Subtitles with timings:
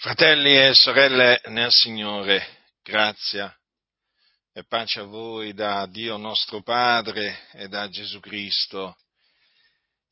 [0.00, 3.52] Fratelli e sorelle nel Signore, grazia
[4.52, 8.96] e pace a voi da Dio nostro Padre e da Gesù Cristo,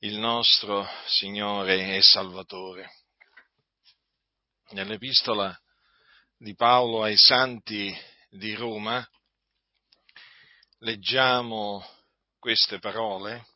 [0.01, 2.91] il nostro Signore e Salvatore.
[4.71, 5.57] Nell'epistola
[6.37, 7.97] di Paolo ai Santi
[8.29, 9.09] di Roma
[10.79, 11.89] leggiamo
[12.41, 13.47] queste parole,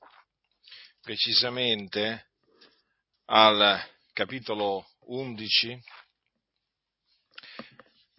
[1.01, 2.31] precisamente
[3.25, 5.99] al capitolo 11,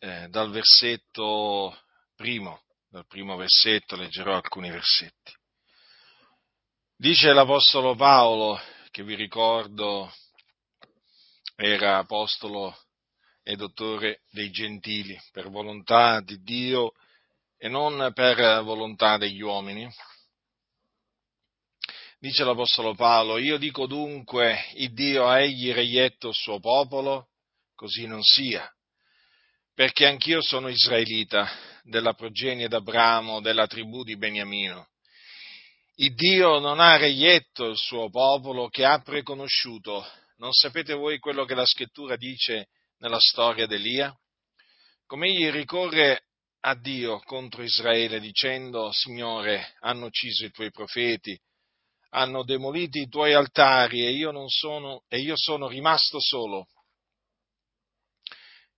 [0.04, 1.80] eh, dal versetto
[2.16, 5.32] primo, dal primo versetto leggerò alcuni versetti.
[6.96, 10.12] Dice l'Apostolo Paolo, che vi ricordo
[11.56, 12.76] era apostolo
[13.44, 16.94] e dottore dei gentili, per volontà di Dio
[17.58, 19.88] e non per volontà degli uomini.
[22.18, 27.30] Dice l'Apostolo Paolo, io dico dunque, il Dio ha egli reietto il suo popolo,
[27.76, 28.68] così non sia
[29.74, 31.50] perché anch'io sono israelita,
[31.84, 34.88] della progenie d'Abramo, della tribù di Beniamino.
[35.96, 40.06] Il Dio non ha reietto il suo popolo che ha preconosciuto.
[40.38, 44.16] Non sapete voi quello che la scrittura dice nella storia d'Elia?
[45.06, 46.24] Come egli ricorre
[46.62, 51.40] a Dio contro Israele dicendo, Signore, hanno ucciso i tuoi profeti,
[52.12, 56.68] hanno demolito i tuoi altari e io, sono, e io sono rimasto solo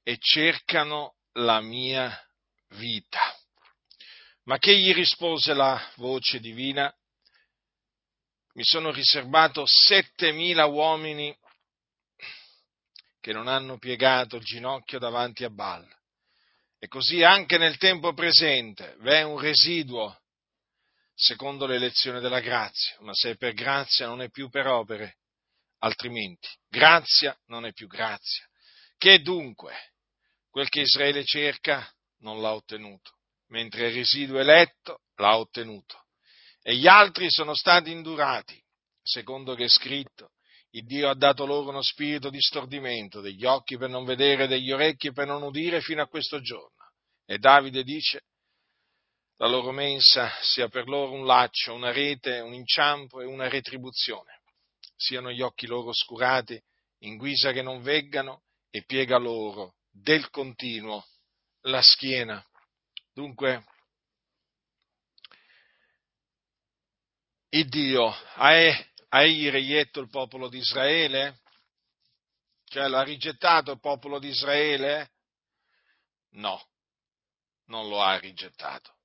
[0.04, 2.16] e cercano la mia
[2.76, 3.20] vita.
[4.44, 6.94] Ma che gli rispose la voce divina?
[8.56, 11.36] Mi sono riservato settemila uomini
[13.20, 15.88] che non hanno piegato il ginocchio davanti a Baal.
[16.78, 20.22] E così anche nel tempo presente v'è un residuo
[21.16, 25.20] secondo l'elezione della grazia, ma se è per grazia non è più per opere,
[25.80, 28.46] altrimenti grazia non è più grazia.
[28.98, 29.93] Che dunque?
[30.54, 31.84] Quel che Israele cerca
[32.20, 33.14] non l'ha ottenuto,
[33.48, 36.04] mentre il residuo eletto l'ha ottenuto.
[36.62, 38.64] E gli altri sono stati indurati,
[39.02, 40.34] secondo che è scritto,
[40.74, 44.72] il Dio ha dato loro uno spirito di stordimento, degli occhi per non vedere, degli
[44.72, 46.92] orecchi per non udire fino a questo giorno.
[47.26, 48.22] E Davide dice,
[49.38, 54.42] la loro mensa sia per loro un laccio, una rete, un inciampo e una retribuzione.
[54.96, 56.62] Siano gli occhi loro oscurati,
[57.00, 61.06] in guisa che non veggano, e piega loro del continuo
[61.62, 62.44] la schiena.
[63.14, 63.64] Dunque,
[67.50, 68.54] il Dio ha,
[69.22, 71.42] egli reietto il popolo di Israele?
[72.66, 75.12] Cioè l'ha rigettato il popolo di Israele?
[76.32, 76.60] No,
[77.66, 78.98] non lo ha rigettato.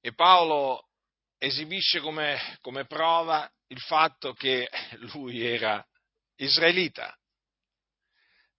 [0.00, 0.88] E Paolo
[1.36, 4.68] esibisce come, come prova il fatto che
[5.12, 5.86] lui era
[6.36, 7.14] israelita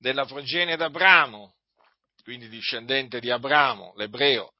[0.04, 1.56] della progenie d'Abramo,
[2.24, 4.56] quindi discendente di Abramo, l'ebreo,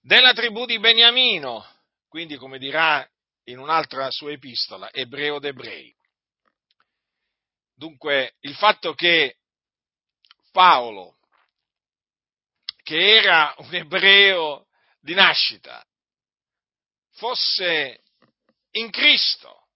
[0.00, 1.64] della tribù di Beniamino,
[2.08, 3.08] quindi come dirà
[3.44, 5.94] in un'altra sua epistola, ebreo d'ebrei.
[7.72, 9.36] Dunque il fatto che
[10.50, 11.18] Paolo,
[12.82, 14.66] che era un ebreo
[14.98, 15.86] di nascita,
[17.12, 18.02] fosse
[18.72, 19.68] in Cristo,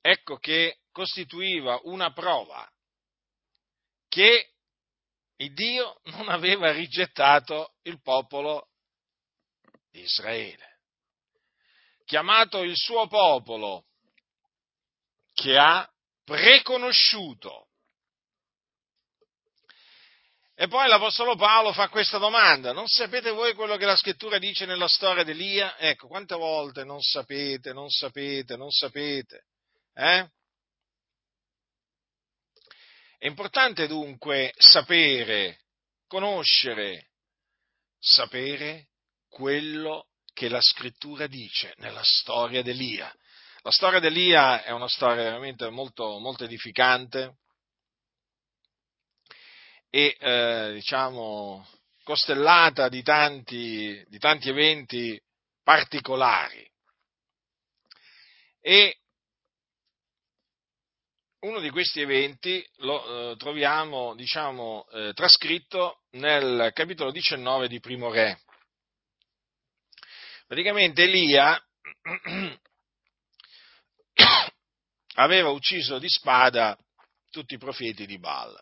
[0.00, 2.71] ecco che costituiva una prova
[4.12, 4.46] che
[5.36, 8.68] il Dio non aveva rigettato il popolo
[9.90, 10.80] di Israele,
[12.04, 13.86] chiamato il suo popolo,
[15.32, 15.90] che ha
[16.24, 17.68] preconosciuto.
[20.56, 24.66] E poi l'Apostolo Paolo fa questa domanda, non sapete voi quello che la scrittura dice
[24.66, 25.78] nella storia di Elia?
[25.78, 29.46] Ecco, quante volte non sapete, non sapete, non sapete,
[29.94, 30.28] eh?
[33.22, 35.60] È importante dunque sapere,
[36.08, 37.10] conoscere,
[37.96, 38.88] sapere
[39.28, 43.14] quello che la scrittura dice nella storia d'Elia.
[43.60, 47.36] La storia d'Elia è una storia veramente molto, molto edificante
[49.88, 51.64] e eh, diciamo
[52.02, 55.16] costellata di tanti, di tanti eventi
[55.62, 56.68] particolari.
[58.60, 58.96] E
[61.42, 68.12] uno di questi eventi lo eh, troviamo, diciamo, eh, trascritto nel capitolo 19 di Primo
[68.12, 68.40] Re.
[70.46, 71.60] Praticamente Elia
[75.14, 76.78] aveva ucciso di spada
[77.30, 78.56] tutti i profeti di Baal.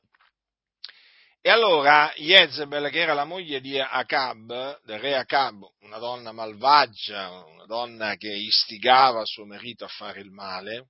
[1.42, 7.30] E allora Jezebel, che era la moglie di Acab, del re Acab, una donna malvagia,
[7.44, 10.86] una donna che istigava suo marito a fare il male,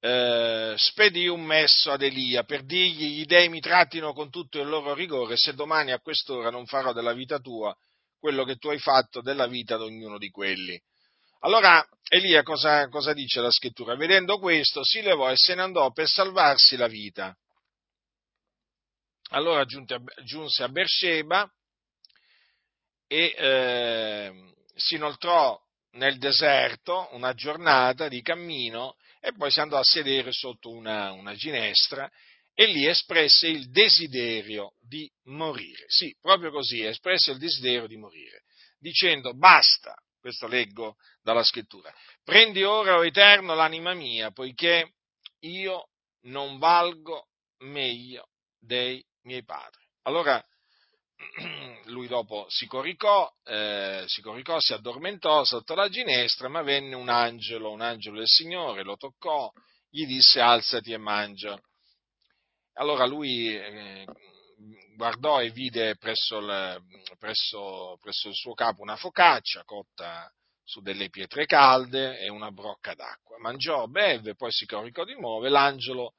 [0.00, 4.68] eh, spedì un messo ad Elia per dirgli: Gli dei mi trattino con tutto il
[4.68, 7.76] loro rigore, se domani a quest'ora non farò della vita tua
[8.18, 10.80] quello che tu hai fatto della vita di ognuno di quelli.
[11.40, 13.94] Allora Elia cosa, cosa dice la scrittura?
[13.94, 17.36] Vedendo questo si levò e se ne andò per salvarsi la vita.
[19.30, 21.48] Allora giunse a Beersheba
[23.06, 25.58] e eh, si inoltrò
[25.92, 31.34] nel deserto una giornata di cammino e poi si andò a sedere sotto una, una
[31.34, 32.10] ginestra
[32.54, 35.84] e lì espresse il desiderio di morire.
[35.86, 38.42] Sì, proprio così, espresse il desiderio di morire,
[38.78, 41.94] dicendo basta, questo leggo dalla scrittura,
[42.24, 44.94] prendi ora, o Eterno, l'anima mia, poiché
[45.40, 45.88] io
[46.22, 47.28] non valgo
[47.58, 48.28] meglio
[48.58, 49.84] dei miei padri.
[50.02, 50.44] Allora
[51.86, 57.08] lui dopo si coricò, eh, si coricò, si addormentò sotto la ginestra, ma venne un
[57.08, 59.50] angelo, un angelo del Signore, lo toccò,
[59.90, 61.60] gli disse alzati e mangia.
[62.74, 64.06] Allora lui eh,
[64.94, 66.82] guardò e vide presso il,
[67.18, 70.30] presso, presso il suo capo una focaccia cotta
[70.62, 73.38] su delle pietre calde e una brocca d'acqua.
[73.38, 76.14] Mangiò, beve, poi si coricò di nuovo e l'angelo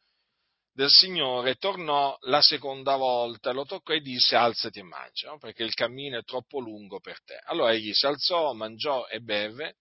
[0.80, 5.38] del Signore tornò la seconda volta, lo toccò e disse alzati e mangia, no?
[5.38, 7.38] perché il cammino è troppo lungo per te.
[7.48, 9.76] Allora egli si alzò, mangiò e beve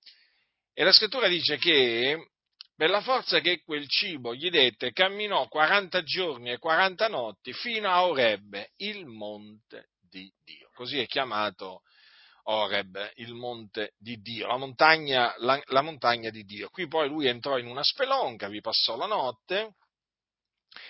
[0.75, 2.31] e la scrittura dice che
[2.75, 7.89] per la forza che quel cibo gli dette camminò 40 giorni e 40 notti fino
[7.89, 10.69] a Orebbe, il monte di Dio.
[10.75, 11.83] Così è chiamato
[12.47, 16.71] Oreb, il monte di Dio, la montagna, la, la montagna di Dio.
[16.71, 19.75] Qui poi lui entrò in una spelonca, vi passò la notte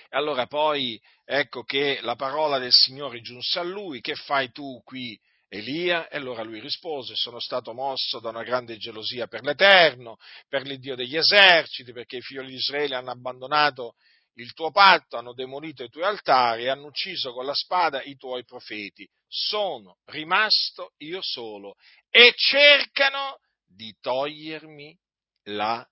[0.09, 4.81] e allora poi ecco che la parola del Signore giunse a lui, che fai tu
[4.85, 5.19] qui
[5.49, 6.09] Elia?
[6.09, 10.17] E allora lui rispose, sono stato mosso da una grande gelosia per l'Eterno,
[10.49, 13.95] per l'Iddio degli eserciti, perché i figli di Israele hanno abbandonato
[14.35, 18.17] il tuo patto, hanno demolito i tuoi altari e hanno ucciso con la spada i
[18.17, 19.09] tuoi profeti.
[19.27, 21.75] Sono rimasto io solo
[22.11, 24.97] e cercano di togliermi
[25.45, 25.87] la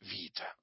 [0.00, 0.54] vita.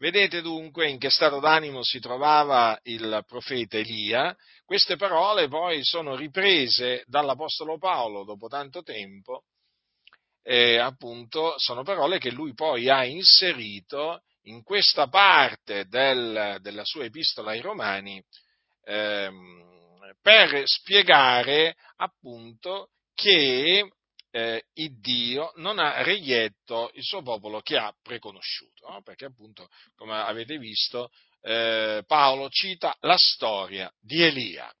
[0.00, 4.34] Vedete dunque in che stato d'animo si trovava il profeta Elia.
[4.64, 9.42] Queste parole poi sono riprese dall'Apostolo Paolo dopo tanto tempo,
[10.42, 17.04] e appunto sono parole che lui poi ha inserito in questa parte del, della sua
[17.04, 18.24] epistola ai Romani
[18.84, 23.86] ehm, per spiegare appunto che
[24.30, 29.02] eh, il Dio non ha reietto il suo popolo che ha preconosciuto, no?
[29.02, 31.10] perché appunto, come avete visto,
[31.42, 34.72] eh, Paolo cita la storia di Elia.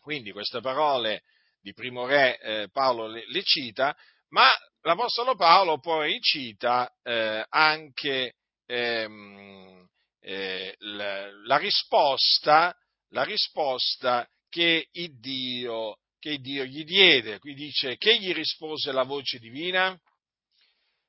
[0.00, 1.22] Quindi queste parole
[1.60, 3.96] di primo re eh, Paolo le, le, cita,
[4.30, 4.48] ma
[4.82, 8.34] l'Apostolo Paolo poi cita eh, anche
[8.66, 9.86] ehm,
[10.20, 12.76] eh, la, la, risposta,
[13.10, 17.38] la risposta che il Dio che Dio gli diede.
[17.38, 19.94] Qui dice che gli rispose la voce divina.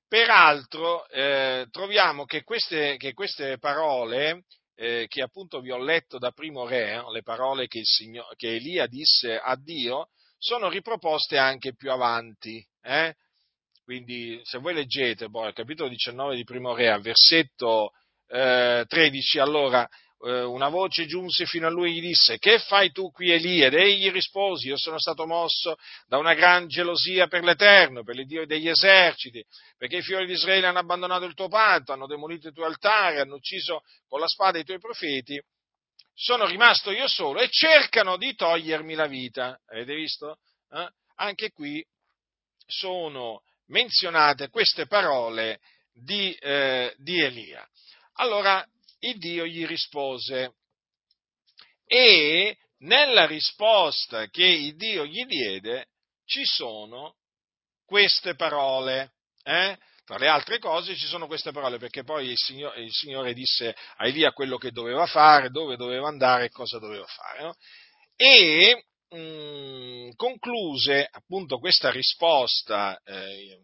[0.09, 4.43] Peraltro eh, troviamo che queste, che queste parole
[4.75, 8.87] eh, che appunto vi ho letto da primo re, le parole che, Signor, che Elia
[8.87, 12.61] disse a Dio, sono riproposte anche più avanti.
[12.81, 13.15] Eh?
[13.85, 17.91] Quindi se voi leggete poi il capitolo 19 di primo re, al versetto
[18.27, 19.87] 13, eh, allora
[20.23, 23.67] eh, una voce giunse fino a lui e gli disse, che fai tu qui Elia?
[23.67, 25.75] Ed egli rispose, io sono stato mosso
[26.07, 29.43] da una gran gelosia per l'Eterno, per l'Iddio degli eserciti,
[29.77, 33.19] perché i figli di Israele hanno abbandonato il tuo patto, hanno demolito i tuoi altari,
[33.19, 35.41] hanno ucciso con la spada i tuoi profeti,
[36.13, 39.59] sono rimasto io solo e cercano di togliermi la vita.
[39.67, 40.37] Avete visto?
[40.71, 40.89] Eh?
[41.15, 41.85] Anche qui
[42.65, 45.59] sono menzionate queste parole
[45.91, 47.67] di, eh, di Elia.
[48.13, 48.65] Allora,
[48.99, 50.53] il Dio gli rispose
[51.85, 55.89] e nella risposta che il Dio gli diede
[56.25, 57.15] ci sono
[57.85, 59.13] queste parole.
[59.43, 59.77] Eh?
[60.03, 63.75] Tra le altre cose ci sono queste parole, perché poi il Signore, il Signore disse
[63.97, 67.43] a Elia quello che doveva fare, dove doveva andare e cosa doveva fare.
[67.43, 67.55] No?
[68.15, 73.59] E mh, mm, concluse appunto questa risposta eh,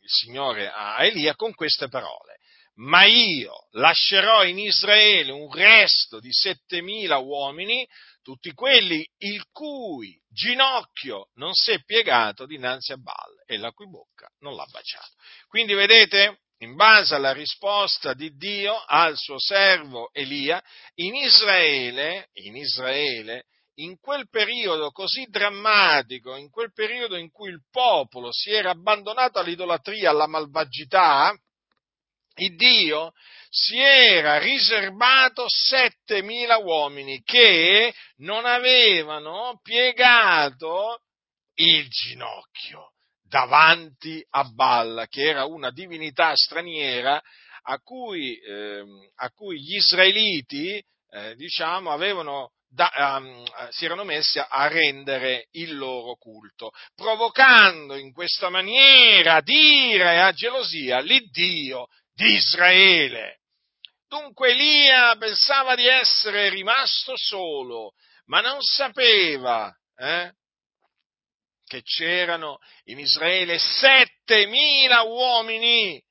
[0.00, 2.39] il Signore a Elia con queste parole
[2.76, 7.86] ma io lascerò in Israele un resto di settemila uomini,
[8.22, 13.88] tutti quelli il cui ginocchio non si è piegato dinanzi a Baal e la cui
[13.88, 15.14] bocca non l'ha baciato.
[15.48, 20.62] Quindi vedete, in base alla risposta di Dio al suo servo Elia,
[20.96, 23.46] in Israele, in Israele,
[23.80, 29.38] in quel periodo così drammatico, in quel periodo in cui il popolo si era abbandonato
[29.38, 31.34] all'idolatria, alla malvagità,
[32.36, 33.12] il Dio
[33.48, 41.02] si era riservato 7000 uomini che non avevano piegato
[41.54, 47.20] il ginocchio davanti a Balla, che era una divinità straniera
[47.62, 48.82] a cui, eh,
[49.16, 55.76] a cui gli israeliti, eh, diciamo, avevano da, um, si erano messi a rendere il
[55.76, 61.88] loro culto, provocando in questa maniera ad ira e a gelosia l'Iddio
[62.20, 63.38] di Israele.
[64.06, 67.94] Dunque Elia pensava di essere rimasto solo,
[68.26, 70.34] ma non sapeva eh,
[71.66, 76.02] che c'erano in Israele settemila uomini,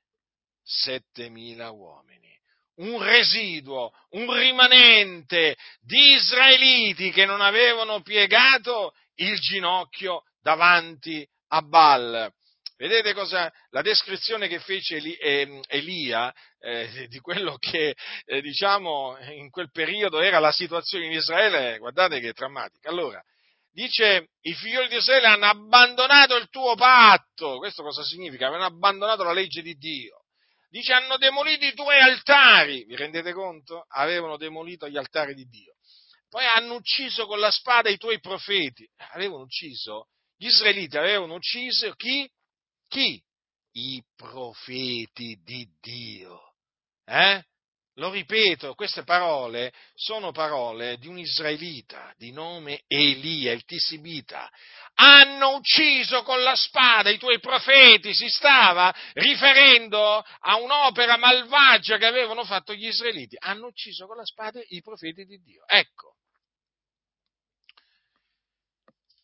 [0.63, 2.35] settemila uomini,
[2.77, 12.33] un residuo, un rimanente di israeliti che non avevano piegato il ginocchio davanti a Baal.
[12.79, 13.51] Vedete cosa?
[13.71, 17.93] La descrizione che fece ehm, Elia eh, di quello che
[18.23, 22.87] eh, diciamo in quel periodo era la situazione in Israele, guardate che drammatica.
[22.87, 23.21] Allora,
[23.69, 27.57] dice i figlioli di Israele hanno abbandonato il tuo patto.
[27.57, 28.47] Questo cosa significa?
[28.47, 30.23] Avevano abbandonato la legge di Dio.
[30.69, 32.85] Dice hanno demolito i tuoi altari.
[32.85, 33.87] Vi rendete conto?
[33.89, 35.73] Avevano demolito gli altari di Dio.
[36.29, 38.89] Poi hanno ucciso con la spada i tuoi profeti.
[39.11, 40.07] Avevano ucciso,
[40.37, 42.25] gli israeliti avevano ucciso chi?
[42.89, 43.21] Chi?
[43.71, 46.53] I profeti di Dio.
[47.05, 47.43] Eh?
[47.99, 54.49] Lo ripeto, queste parole sono parole di un israelita di nome Elia, il Tisibita.
[54.95, 62.05] Hanno ucciso con la spada i tuoi profeti, si stava riferendo a un'opera malvagia che
[62.05, 63.35] avevano fatto gli israeliti.
[63.37, 65.63] Hanno ucciso con la spada i profeti di Dio.
[65.67, 66.15] Ecco,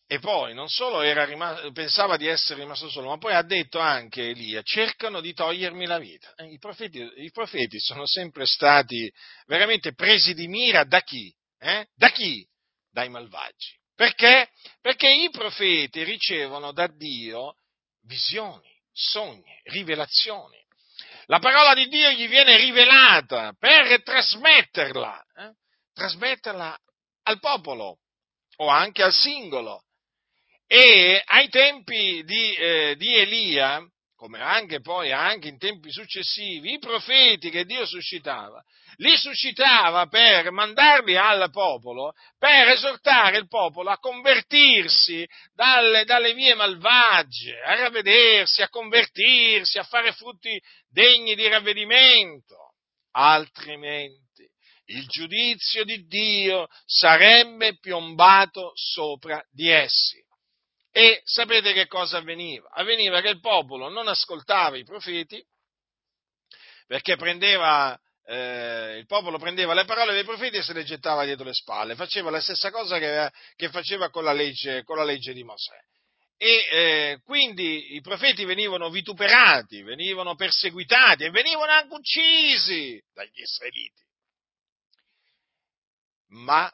[0.07, 4.29] E poi non solo rimasto, pensava di essere rimasto solo, ma poi ha detto anche
[4.29, 6.31] Elia, cercano di togliermi la vita.
[6.35, 9.11] Eh, I profeti, I profeti, sono sempre stati
[9.47, 11.33] veramente presi di mira da chi?
[11.57, 11.87] Eh?
[11.95, 12.47] Da chi?
[12.91, 13.79] Dai malvagi.
[13.95, 14.49] Perché?
[14.79, 17.55] Perché i profeti ricevono da Dio
[18.03, 20.63] visioni, sogni, rivelazioni.
[21.25, 25.53] La parola di Dio gli viene rivelata per trasmetterla, eh?
[25.93, 26.77] trasmetterla
[27.23, 27.97] al popolo
[28.57, 29.81] o anche al singolo.
[30.67, 36.79] E ai tempi di, eh, di Elia, come anche poi anche in tempi successivi, i
[36.79, 38.63] profeti che Dio suscitava,
[38.97, 46.55] li suscitava per mandarli al popolo, per esortare il popolo a convertirsi dalle, dalle vie
[46.55, 52.73] malvagie, a ravvedersi, a convertirsi, a fare frutti degni di ravvedimento.
[53.11, 54.49] Altrimenti
[54.85, 60.24] il giudizio di Dio sarebbe piombato sopra di essi.
[60.97, 62.69] E sapete che cosa avveniva?
[62.69, 65.45] Avveniva che il popolo non ascoltava i profeti
[66.87, 71.43] perché prendeva, eh, il popolo prendeva le parole dei profeti e se le gettava dietro
[71.43, 75.33] le spalle, faceva la stessa cosa che, che faceva con la, legge, con la legge
[75.33, 75.77] di Mosè.
[76.37, 84.01] E eh, quindi i profeti venivano vituperati, venivano perseguitati e venivano anche uccisi dagli israeliti.
[86.27, 86.71] Ma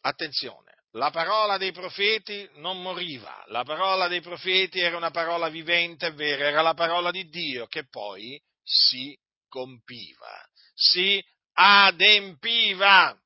[0.00, 6.06] attenzione, la parola dei profeti non moriva, la parola dei profeti era una parola vivente
[6.06, 9.16] e vera, era la parola di Dio che poi si
[9.48, 13.16] compiva, si adempiva.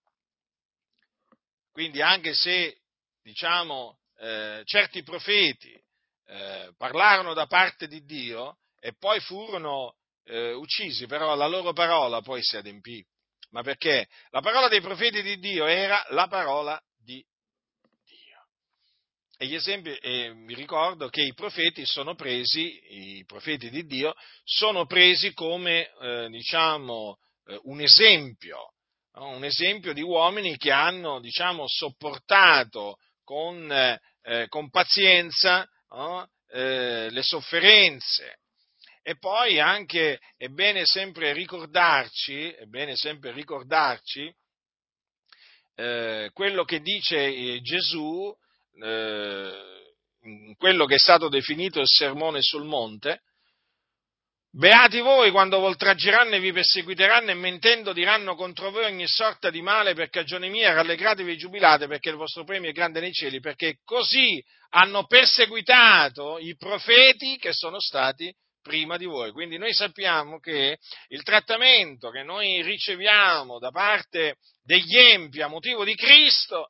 [1.71, 2.81] Quindi anche se,
[3.23, 5.73] diciamo, eh, certi profeti
[6.27, 12.21] eh, parlarono da parte di Dio e poi furono eh, uccisi, però la loro parola
[12.21, 13.05] poi si adempì.
[13.51, 14.09] Ma perché?
[14.31, 16.81] La parola dei profeti di Dio era la parola
[19.43, 22.81] e gli esempi, eh, mi ricordo che i profeti sono presi,
[23.17, 28.75] i profeti di Dio, sono presi come, eh, diciamo, eh, un esempio,
[29.15, 29.31] no?
[29.31, 36.31] un esempio di uomini che hanno, diciamo, sopportato con, eh, con pazienza no?
[36.47, 38.39] Eh, le sofferenze.
[39.03, 44.33] E poi anche è bene sempre ricordarci, è bene sempre ricordarci
[45.75, 48.33] eh, quello che dice Gesù
[48.83, 49.53] eh,
[50.25, 53.23] in quello che è stato definito il sermone sul monte,
[54.55, 59.63] Beati voi quando voltraggeranno e vi perseguiteranno e mentendo diranno contro voi ogni sorta di
[59.63, 63.41] male per cagione mia, rallegratevi e giubilate perché il vostro premio è grande nei cieli,
[63.41, 69.33] perché così hanno perseguitato i profeti che sono stati prima di voi.
[69.33, 70.77] Quindi noi sappiamo che
[71.09, 76.69] il trattamento che noi riceviamo da parte degli empi a motivo di Cristo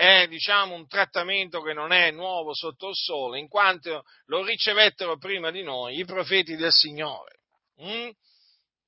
[0.00, 5.18] è diciamo, un trattamento che non è nuovo sotto il sole, in quanto lo ricevettero
[5.18, 7.40] prima di noi i profeti del Signore.
[7.82, 8.08] Mm?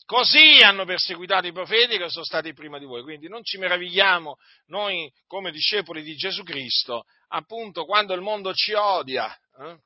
[0.06, 3.02] Così hanno perseguitato i profeti che sono stati prima di voi.
[3.02, 4.36] Quindi non ci meravigliamo
[4.68, 9.30] noi come discepoli di Gesù Cristo, appunto quando il mondo ci odia.
[9.58, 9.76] Eh?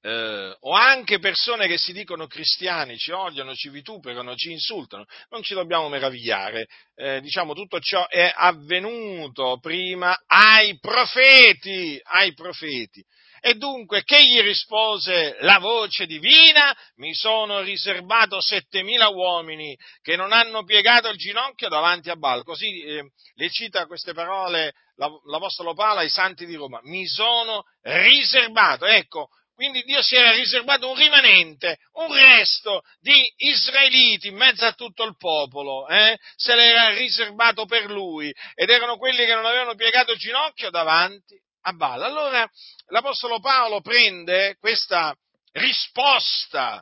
[0.00, 5.42] Eh, o anche persone che si dicono cristiani, ci odiano, ci vituperano, ci insultano, non
[5.42, 6.68] ci dobbiamo meravigliare.
[6.94, 13.04] Eh, diciamo, tutto ciò è avvenuto prima ai profeti, ai profeti.
[13.40, 16.76] E dunque, che gli rispose la voce divina?
[16.96, 22.42] Mi sono riservato settemila uomini che non hanno piegato il ginocchio davanti a Baal.
[22.42, 26.80] Così eh, le cita queste parole l'Apostolo Paolo ai santi di Roma.
[26.82, 28.84] Mi sono riservato.
[28.84, 29.28] Ecco,
[29.58, 35.02] quindi Dio si era riservato un rimanente, un resto di israeliti in mezzo a tutto
[35.02, 36.16] il popolo, eh?
[36.36, 41.34] se l'era riservato per lui, ed erano quelli che non avevano piegato il ginocchio davanti
[41.62, 42.04] a Baal.
[42.04, 42.48] Allora
[42.90, 45.12] l'Apostolo Paolo prende questa
[45.54, 46.80] risposta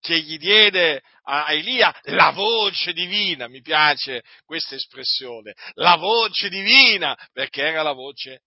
[0.00, 7.18] che gli diede a Elia la voce divina, mi piace questa espressione, la voce divina,
[7.32, 8.42] perché era la voce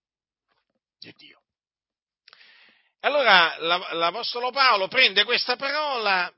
[0.98, 1.39] di Dio.
[3.00, 6.30] Allora l'Apostolo Paolo prende questa parola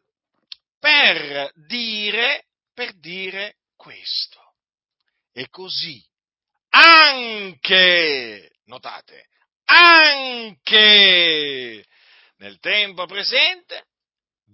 [0.79, 4.41] per dire, per dire questo.
[5.33, 6.01] E così
[6.75, 9.29] anche, notate,
[9.65, 10.65] anche
[12.37, 13.87] nel tempo presente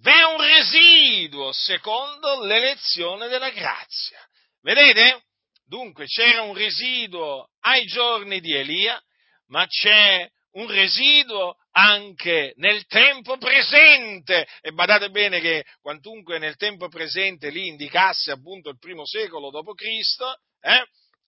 [0.01, 4.19] v'è un residuo secondo l'elezione della grazia.
[4.61, 5.23] Vedete?
[5.65, 8.99] Dunque c'era un residuo ai giorni di Elia,
[9.47, 10.27] ma c'è
[10.59, 14.47] un residuo anche nel tempo presente.
[14.61, 20.21] E badate bene che quantunque nel tempo presente lì indicasse appunto il primo secolo d.C.,
[20.61, 20.85] eh,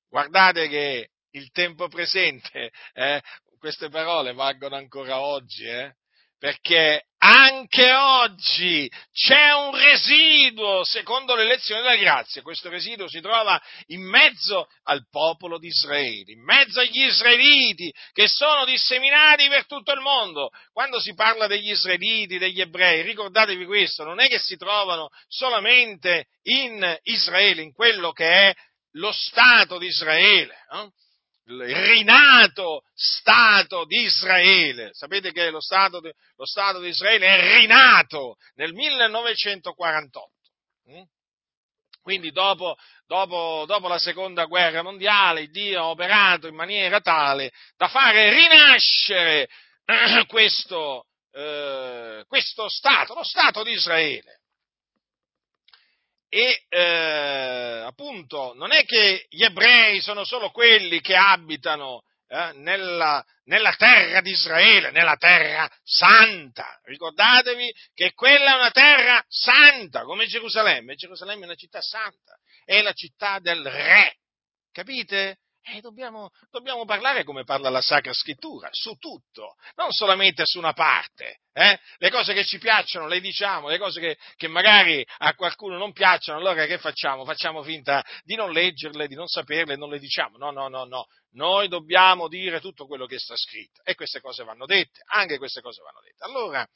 [0.09, 3.21] guardate che il tempo presente, eh,
[3.57, 5.95] queste parole valgono ancora oggi, eh,
[6.41, 12.41] perché anche oggi c'è un residuo secondo l'elezione della grazia.
[12.41, 18.27] Questo residuo si trova in mezzo al popolo di Israele, in mezzo agli israeliti che
[18.27, 20.49] sono disseminati per tutto il mondo.
[20.73, 26.25] Quando si parla degli israeliti, degli ebrei, ricordatevi questo, non è che si trovano solamente
[26.45, 28.53] in Israele, in quello che è
[28.93, 30.55] lo Stato di Israele.
[30.73, 30.89] Eh?
[31.51, 34.89] Il rinato Stato di Israele.
[34.93, 40.31] Sapete che lo Stato, di, lo Stato di Israele è rinato nel 1948.
[40.91, 41.01] Mm?
[42.01, 47.87] Quindi dopo, dopo, dopo, la seconda guerra mondiale Dio ha operato in maniera tale da
[47.87, 49.47] fare rinascere
[50.25, 54.40] questo, eh, questo Stato, lo Stato di Israele
[56.33, 63.21] e eh, appunto non è che gli ebrei sono solo quelli che abitano eh, nella,
[63.43, 66.79] nella, terra di Israele, nella terra santa.
[66.83, 70.95] Ricordatevi che quella è una terra santa, come Gerusalemme.
[70.95, 74.15] Gerusalemme è una città santa, è la città del re.
[74.71, 75.39] Capite?
[75.63, 80.73] Eh, dobbiamo, dobbiamo, parlare come parla la Sacra Scrittura, su tutto, non solamente su una
[80.73, 81.41] parte.
[81.53, 81.79] Eh?
[81.97, 85.91] Le cose che ci piacciono le diciamo, le cose che, che, magari a qualcuno non
[85.91, 87.25] piacciono, allora che facciamo?
[87.25, 90.37] Facciamo finta di non leggerle, di non saperle, non le diciamo.
[90.37, 91.05] No, no, no, no.
[91.33, 95.61] Noi dobbiamo dire tutto quello che sta scritto e queste cose vanno dette, anche queste
[95.61, 96.23] cose vanno dette.
[96.23, 96.67] Allora,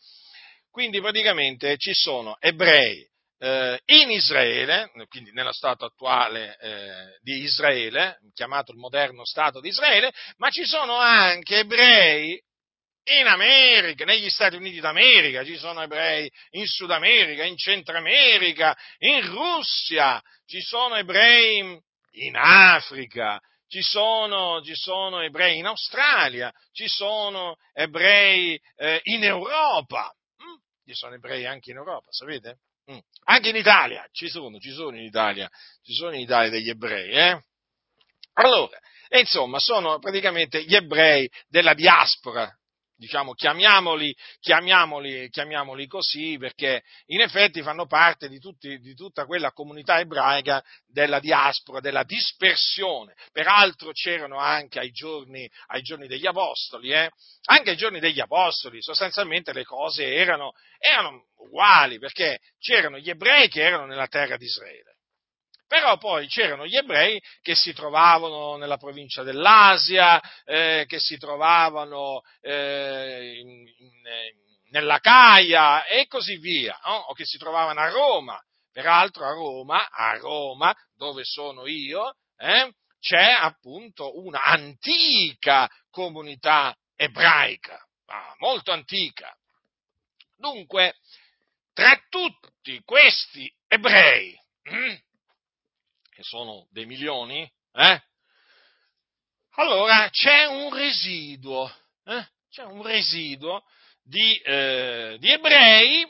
[0.69, 3.03] quindi praticamente ci sono ebrei,
[3.37, 9.69] eh, in Israele, quindi nello stato attuale eh, di Israele, chiamato il moderno Stato di
[9.69, 12.41] Israele, ma ci sono anche ebrei
[13.07, 18.75] in America, negli Stati Uniti d'America, ci sono ebrei in Sud America, in Centro America,
[18.99, 21.79] in Russia, ci sono ebrei
[22.11, 30.11] in Africa, ci sono, ci sono ebrei in Australia, ci sono ebrei eh, in Europa,
[30.37, 30.87] hm?
[30.87, 32.59] ci sono ebrei anche in Europa, sapete?
[32.91, 32.97] Mm.
[33.25, 35.49] Anche in Italia ci sono, ci sono in Italia,
[35.81, 37.43] ci sono in Italia degli ebrei, eh?
[38.33, 38.77] Allora,
[39.09, 42.53] insomma, sono praticamente gli ebrei della diaspora
[42.95, 49.51] diciamo, chiamiamoli, chiamiamoli, chiamiamoli, così perché in effetti fanno parte di, tutti, di, tutta quella
[49.51, 53.15] comunità ebraica della diaspora, della dispersione.
[53.31, 57.09] Peraltro c'erano anche ai giorni, ai giorni degli apostoli, eh?
[57.45, 63.47] anche ai giorni degli apostoli sostanzialmente le cose erano, erano uguali perché c'erano gli ebrei
[63.49, 64.94] che erano nella terra di Israele
[65.67, 72.21] però poi c'erano gli ebrei che si trovavano nella provincia dell'Asia, eh, che si trovavano
[72.41, 73.91] eh, in, in,
[74.69, 76.95] nella Caia e così via, no?
[76.95, 78.39] o che si trovavano a Roma.
[78.71, 88.35] Peraltro a Roma, a Roma, dove sono io, eh, c'è appunto un'antica comunità ebraica, ah,
[88.39, 89.33] molto antica.
[90.35, 90.95] Dunque,
[91.71, 94.97] tra tutti questi ebrei, hm,
[96.15, 97.41] che sono dei milioni,
[97.73, 98.01] eh,
[99.55, 101.69] allora c'è un residuo,
[102.05, 103.65] eh, c'è un residuo
[104.01, 106.09] di, eh, di ebrei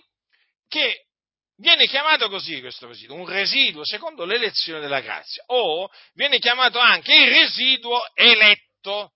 [0.68, 1.08] che
[1.56, 7.12] viene chiamato così questo residuo, un residuo secondo l'elezione della grazia, o viene chiamato anche
[7.12, 9.14] il residuo eletto.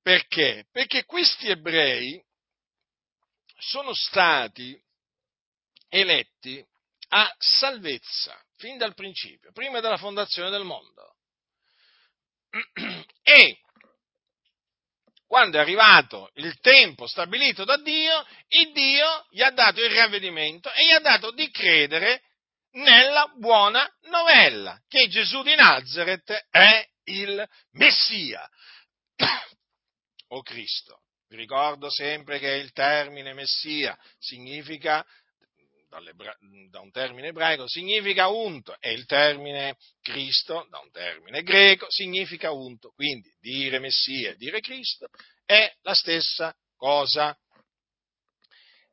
[0.00, 0.66] Perché?
[0.72, 2.24] Perché questi ebrei
[3.58, 4.80] sono stati
[5.90, 6.64] eletti
[7.08, 11.16] a salvezza fin dal principio, prima della fondazione del mondo.
[13.28, 13.58] E
[15.26, 20.72] quando è arrivato il tempo stabilito da Dio, il Dio gli ha dato il ravvedimento
[20.72, 22.22] e gli ha dato di credere
[22.76, 28.48] nella buona novella, che Gesù di Nazareth è il Messia
[30.28, 31.00] o Cristo.
[31.28, 35.04] Vi ricordo sempre che il termine Messia significa
[35.88, 42.50] da un termine ebraico, significa unto, e il termine Cristo, da un termine greco, significa
[42.50, 42.90] unto.
[42.90, 45.08] Quindi dire Messia e dire Cristo
[45.44, 47.36] è la stessa cosa.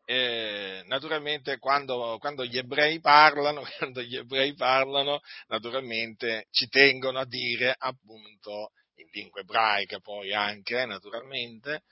[0.05, 7.25] Eh, naturalmente quando, quando, gli ebrei parlano, quando gli ebrei parlano, naturalmente ci tengono a
[7.25, 11.83] dire appunto in lingua ebraica poi anche, naturalmente,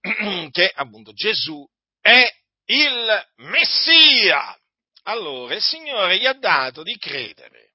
[0.50, 1.66] che appunto Gesù
[2.00, 2.26] è
[2.70, 4.56] il Messia.
[5.04, 7.72] Allora il Signore gli ha dato di credere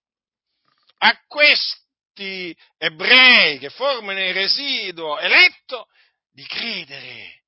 [1.00, 5.88] a questi ebrei che formano il residuo eletto,
[6.32, 7.44] di credere,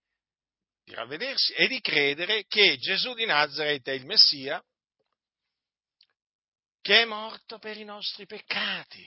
[0.83, 4.61] di ravvedersi e di credere che Gesù di Nazareth è il Messia,
[6.81, 9.05] che è morto per i nostri peccati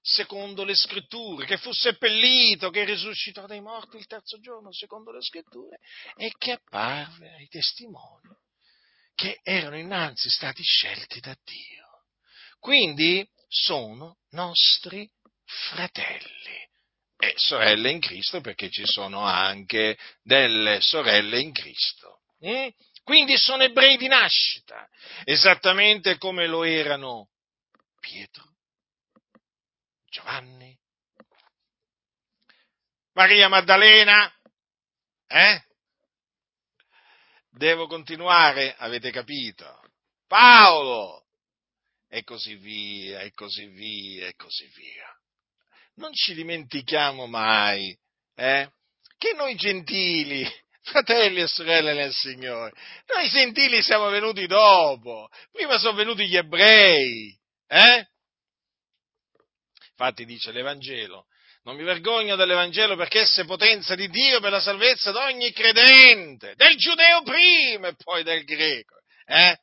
[0.00, 5.22] secondo le scritture, che fu seppellito, che risuscitò dai morti il terzo giorno, secondo le
[5.22, 5.78] scritture,
[6.16, 8.36] e che apparve ai testimoni
[9.14, 12.04] che erano innanzi stati scelti da Dio.
[12.60, 15.10] Quindi sono nostri
[15.44, 16.66] fratelli
[17.16, 22.20] e sorelle in Cristo, perché ci sono anche delle sorelle in Cristo.
[22.46, 22.68] Mm?
[23.02, 24.88] Quindi sono ebrei di nascita,
[25.24, 27.30] esattamente come lo erano
[27.98, 28.44] Pietro,
[30.18, 30.76] Giovanni,
[33.12, 34.32] Maria Maddalena,
[35.28, 35.62] eh?
[37.50, 39.80] Devo continuare, avete capito?
[40.26, 41.24] Paolo,
[42.08, 45.06] e così via, e così via, e così via.
[45.94, 47.96] Non ci dimentichiamo mai,
[48.34, 48.72] eh?
[49.16, 50.44] Che noi gentili,
[50.82, 52.72] fratelli e sorelle nel Signore,
[53.06, 58.08] noi gentili siamo venuti dopo, prima sono venuti gli ebrei, eh?
[60.00, 61.26] Infatti dice l'Evangelo,
[61.64, 65.50] non mi vergogno dell'Evangelo perché essa è potenza di Dio per la salvezza di ogni
[65.50, 68.94] credente, del giudeo prima e poi del greco.
[69.26, 69.58] Eh?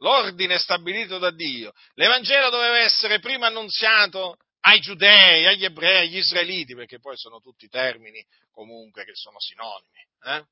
[0.00, 1.72] L'ordine stabilito da Dio.
[1.94, 7.68] L'Evangelo doveva essere prima annunziato ai giudei, agli ebrei, agli israeliti, perché poi sono tutti
[7.68, 10.06] termini comunque che sono sinonimi.
[10.24, 10.44] Eh?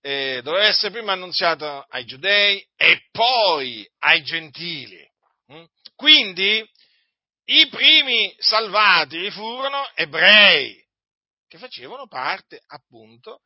[0.00, 5.06] E doveva essere prima annunziato ai giudei e poi ai gentili.
[5.52, 5.64] Mm?
[5.94, 6.66] Quindi
[7.46, 10.82] i primi salvati furono ebrei,
[11.46, 13.42] che facevano parte appunto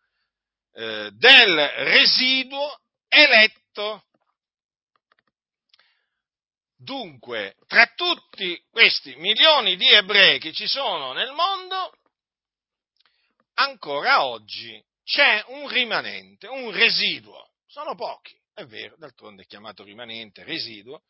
[0.74, 4.04] eh, del residuo eletto.
[6.76, 11.92] Dunque, tra tutti questi milioni di ebrei che ci sono nel mondo,
[13.54, 17.54] ancora oggi c'è un rimanente, un residuo.
[17.66, 21.02] Sono pochi, è vero, d'altronde è chiamato rimanente, residuo,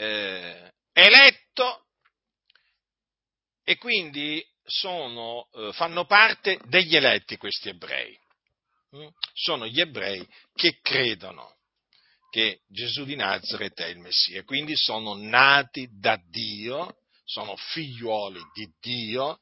[0.00, 1.84] eh, eletto
[3.62, 8.18] e quindi sono, eh, fanno parte degli eletti questi ebrei.
[8.96, 9.08] Mm?
[9.34, 11.58] Sono gli ebrei che credono
[12.30, 18.72] che Gesù di Nazareth è il Messia, quindi sono nati da Dio, sono figliuoli di
[18.80, 19.40] Dio,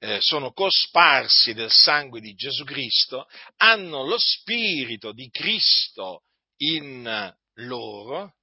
[0.00, 6.24] eh, sono cosparsi del sangue di Gesù Cristo, hanno lo spirito di Cristo
[6.56, 8.34] in loro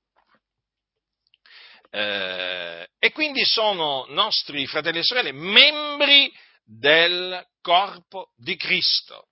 [1.90, 6.32] eh, e quindi sono nostri fratelli e sorelle, membri
[6.64, 9.28] del corpo di Cristo.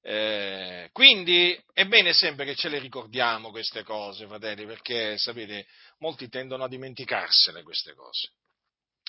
[0.00, 5.66] Eh, quindi è bene sempre che ce le ricordiamo queste cose, fratelli, perché sapete,
[5.98, 8.32] molti tendono a dimenticarsene queste cose.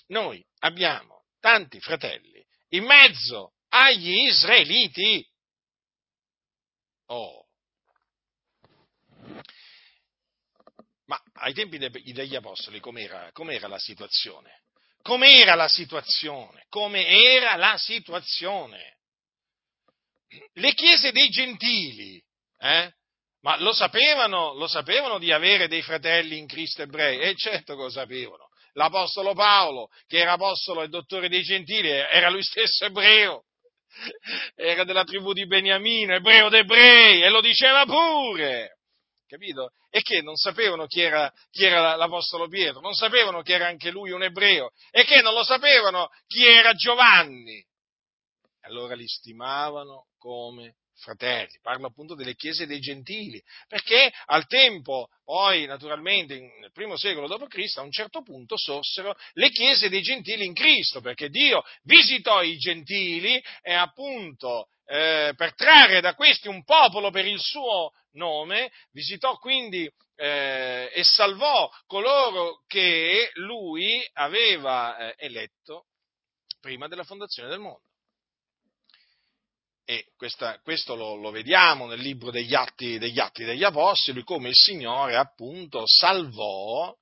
[0.08, 5.26] Noi abbiamo tanti fratelli in mezzo agli israeliti.
[7.06, 7.46] Oh,
[11.10, 14.62] Ma ai tempi degli apostoli com'era, com'era la situazione?
[15.02, 16.66] Com'era la situazione?
[16.70, 18.98] Come era la situazione?
[20.54, 22.22] le chiese dei gentili,
[22.60, 22.94] eh?
[23.42, 27.20] ma lo sapevano, lo sapevano di avere dei fratelli in Cristo ebrei?
[27.20, 28.50] E certo che lo sapevano.
[28.74, 33.46] L'Apostolo Paolo, che era apostolo e dottore dei gentili, era lui stesso ebreo
[34.56, 38.79] era della tribù di Beniamino, ebreo d'ebrei, e lo diceva pure
[39.30, 39.72] capito?
[39.90, 43.92] E che non sapevano chi era, chi era, l'Apostolo Pietro, non sapevano che era anche
[43.92, 47.64] lui un ebreo, e che non lo sapevano chi era Giovanni.
[48.62, 55.66] Allora li stimavano come fratelli, parlo appunto delle chiese dei gentili, perché al tempo, poi
[55.66, 60.54] naturalmente nel primo secolo d.C., a un certo punto sorsero le chiese dei gentili in
[60.54, 67.12] Cristo, perché Dio visitò i gentili e appunto eh, per trarre da questi un popolo
[67.12, 75.86] per il suo nome, visitò quindi eh, e salvò coloro che lui aveva eh, eletto
[76.60, 77.89] prima della fondazione del mondo.
[79.92, 84.50] E questa, questo lo, lo, vediamo nel libro degli atti, degli atti, degli Apostoli, come
[84.50, 86.96] il Signore appunto salvò,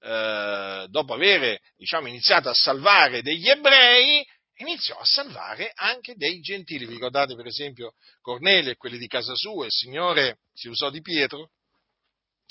[0.00, 4.26] eh, dopo aver diciamo, iniziato a salvare degli ebrei,
[4.56, 6.84] iniziò a salvare anche dei gentili.
[6.86, 11.00] Vi ricordate per esempio Cornelio e quelli di casa sua, il Signore si usò di
[11.00, 11.50] Pietro,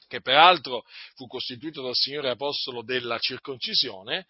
[0.08, 4.26] che peraltro fu costituito dal Signore Apostolo della circoncisione,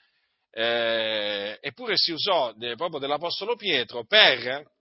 [0.50, 4.80] eh, eppure si usò de, proprio dell'Apostolo Pietro per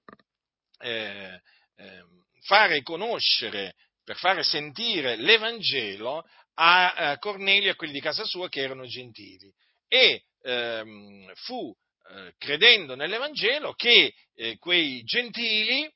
[0.80, 1.40] eh,
[1.76, 2.04] eh,
[2.42, 8.48] fare conoscere, per fare sentire l'Evangelo a, a Cornelio e a quelli di casa sua
[8.48, 9.52] che erano gentili.
[9.86, 11.74] E ehm, fu
[12.12, 15.88] eh, credendo nell'Evangelo che eh, quei gentili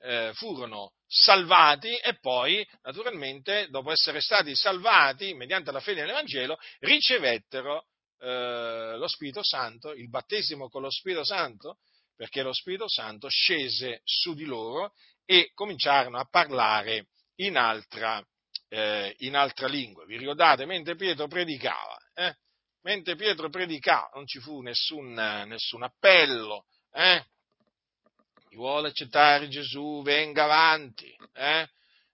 [0.00, 7.86] eh, furono salvati e poi, naturalmente, dopo essere stati salvati mediante la fede nell'Evangelo, ricevettero
[8.20, 11.78] eh, lo Spirito Santo, il battesimo con lo Spirito Santo,
[12.22, 14.92] perché lo Spirito Santo scese su di loro
[15.24, 17.08] e cominciarono a parlare
[17.40, 18.24] in altra,
[18.68, 20.04] eh, in altra lingua.
[20.04, 20.64] Vi ricordate?
[20.64, 22.32] Mentre Pietro predicava, eh?
[22.82, 27.26] mentre Pietro predicava, non ci fu nessun, nessun appello, eh?
[28.48, 31.68] chi vuole accettare Gesù venga avanti, eh?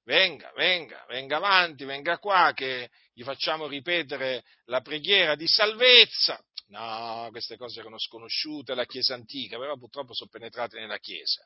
[0.04, 6.42] venga, venga, venga avanti, venga qua che gli facciamo ripetere la preghiera di salvezza.
[6.68, 11.42] No, queste cose erano sconosciute alla Chiesa antica, però purtroppo sono penetrate nella Chiesa.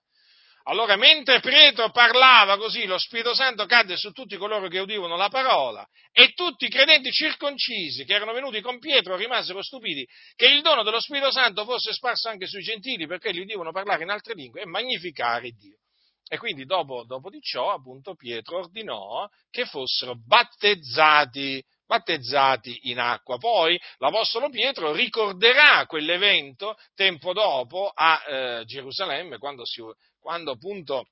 [0.65, 5.29] Allora, mentre Pietro parlava così, lo Spirito Santo cadde su tutti coloro che udivano la
[5.29, 10.07] parola e tutti i credenti circoncisi che erano venuti con Pietro rimasero stupiti
[10.37, 14.05] che il dono dello Spirito Santo fosse sparso anche sui gentili perché gli udivano parlare
[14.05, 15.79] in altre lingue e magnificare Dio.
[16.29, 23.39] E quindi dopo, dopo di ciò, appunto, Pietro ordinò che fossero battezzati battezzati in acqua.
[23.39, 29.83] Poi l'Apostolo Pietro ricorderà quell'evento tempo dopo a eh, Gerusalemme, quando, si,
[30.19, 31.07] quando appunto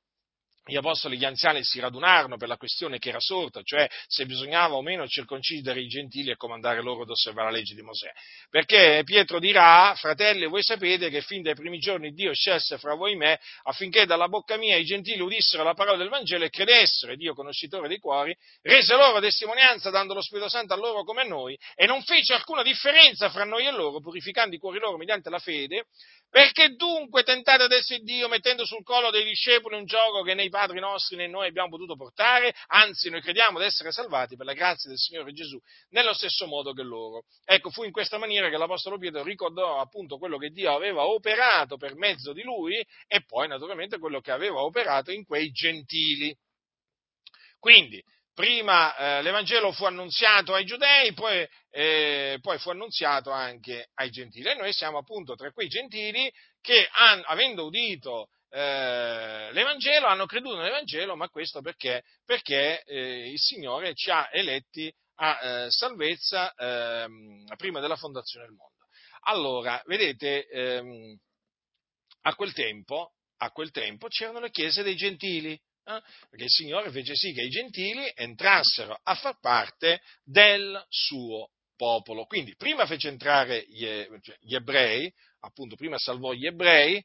[0.65, 4.75] gli apostoli, gli anziani si radunarono per la questione che era sorta, cioè se bisognava
[4.75, 8.11] o meno circoncidere i gentili e comandare loro ad osservare la legge di Mosè.
[8.51, 13.17] Perché Pietro dirà, fratelli, voi sapete che fin dai primi giorni Dio scelse fra voi
[13.17, 17.17] me affinché dalla bocca mia i gentili udissero la parola del Vangelo e credessero, e
[17.17, 21.25] Dio conoscitore dei cuori, rese loro testimonianza dando lo Spirito Santo a loro come a
[21.25, 25.31] noi, e non fece alcuna differenza fra noi e loro, purificando i cuori loro mediante
[25.31, 25.87] la fede,
[26.31, 30.79] perché dunque tentate adesso Dio mettendo sul collo dei discepoli un gioco che nei padri
[30.79, 32.55] nostri né noi abbiamo potuto portare?
[32.67, 35.59] Anzi, noi crediamo di essere salvati per la grazia del Signore Gesù,
[35.91, 37.25] nello stesso modo che loro.
[37.45, 41.77] Ecco, fu in questa maniera che l'Apostolo Pietro ricordò appunto quello che Dio aveva operato
[41.77, 46.37] per mezzo di lui e poi naturalmente quello che aveva operato in quei gentili.
[47.59, 48.03] Quindi,
[48.35, 54.49] prima eh, l'Evangelo fu annunziato ai giudei, poi, eh, poi, fu annunziato anche ai gentili.
[54.49, 60.57] E noi siamo appunto tra quei gentili che, han, avendo udito eh, l'Evangelo, hanno creduto
[60.57, 62.03] nell'Evangelo, ma questo perché?
[62.25, 68.55] Perché eh, il Signore ci ha eletti a eh, salvezza ehm, prima della fondazione del
[68.55, 68.87] mondo.
[69.25, 71.17] Allora, vedete, ehm,
[72.23, 76.03] a quel tempo, a quel tempo c'erano le chiese dei gentili eh?
[76.29, 82.27] perché il Signore fece sì che i gentili entrassero a far parte del suo popolo.
[82.27, 83.87] Quindi prima fece entrare gli,
[84.21, 87.03] cioè, gli ebrei, appunto prima salvò gli ebrei,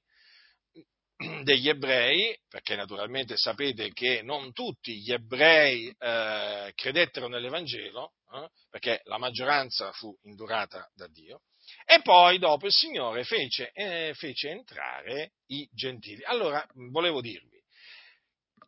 [1.43, 9.01] degli ebrei, perché naturalmente sapete che non tutti gli ebrei eh, credettero nell'Evangelo, eh, perché
[9.05, 11.41] la maggioranza fu indurata da Dio,
[11.85, 16.23] e poi dopo il Signore fece, eh, fece entrare i gentili.
[16.23, 17.61] Allora, volevo dirvi,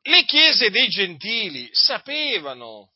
[0.04, 2.91] le chiese dei gentili sapevano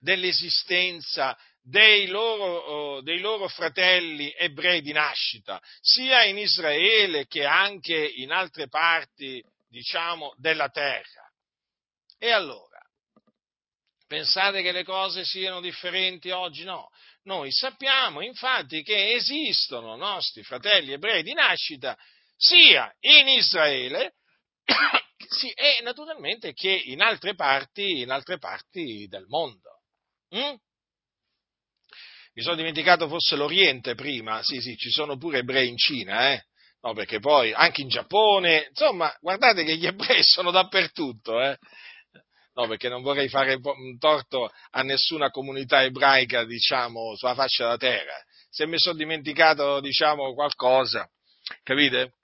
[0.00, 8.32] dell'esistenza dei loro, dei loro, fratelli ebrei di nascita, sia in Israele che anche in
[8.32, 11.30] altre parti diciamo, della terra.
[12.18, 12.80] E allora,
[14.06, 16.64] pensate che le cose siano differenti oggi?
[16.64, 16.90] No.
[17.24, 21.96] Noi sappiamo infatti che esistono nostri fratelli ebrei di nascita
[22.36, 24.14] sia in Israele
[25.28, 29.82] sì, e naturalmente che in altre parti, in altre parti del mondo.
[30.34, 30.54] Mm?
[32.40, 36.44] Mi sono dimenticato forse l'Oriente prima, sì sì, ci sono pure ebrei in Cina, eh?
[36.80, 41.58] No, perché poi anche in Giappone, insomma, guardate che gli ebrei sono dappertutto, eh?
[42.54, 43.58] No, perché non vorrei fare
[43.98, 48.14] torto a nessuna comunità ebraica, diciamo, sulla faccia della terra.
[48.48, 51.06] Se mi sono dimenticato, diciamo, qualcosa,
[51.62, 52.14] capite?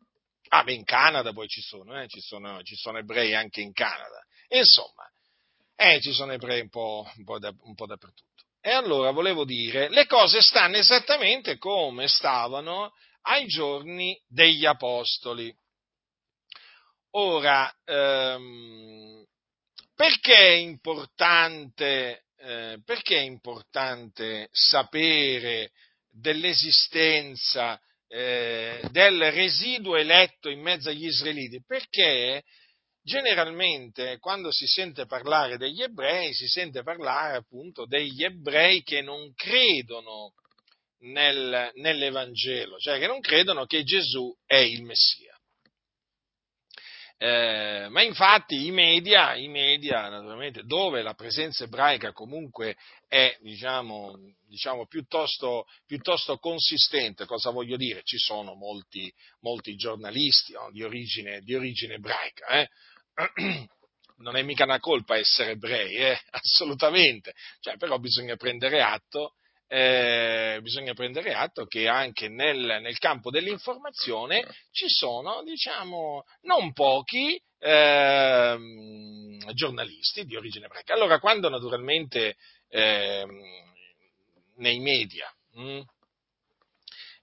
[0.49, 2.09] Ah, beh, in Canada poi ci sono, eh?
[2.09, 4.25] ci sono, ci sono ebrei anche in Canada.
[4.49, 5.07] Insomma,
[5.77, 8.36] eh, ci sono ebrei un po', un, po da, un po' dappertutto.
[8.67, 15.55] E allora volevo dire, le cose stanno esattamente come stavano ai giorni degli Apostoli.
[17.11, 19.25] Ora, ehm,
[19.95, 25.71] perché, è importante, eh, perché è importante sapere
[26.11, 32.43] dell'esistenza eh, del residuo eletto in mezzo agli israeliti, perché
[33.07, 39.33] generalmente quando si sente parlare degli ebrei si sente parlare appunto degli ebrei che non
[39.33, 40.33] credono
[41.03, 45.35] nel, nell'Evangelo, cioè che non credono che Gesù è il Messia.
[47.19, 52.77] Eh, ma infatti i media, i media, naturalmente, dove la presenza ebraica comunque
[53.09, 58.03] è, diciamo, diciamo piuttosto, piuttosto, consistente, cosa voglio dire?
[58.03, 62.69] Ci sono molti, molti giornalisti no, di, origine, di, origine, ebraica, eh?
[64.19, 66.21] Non è mica una colpa essere ebrei, eh?
[66.31, 69.35] assolutamente, cioè, però bisogna prendere atto
[69.69, 77.41] eh, bisogna prendere atto che anche nel, nel, campo dell'informazione ci sono, diciamo, non pochi
[77.59, 78.57] eh,
[79.55, 80.95] giornalisti di origine ebraica.
[80.95, 82.37] Allora, quando naturalmente
[82.69, 83.27] eh,
[84.57, 85.83] nei media mh, hm,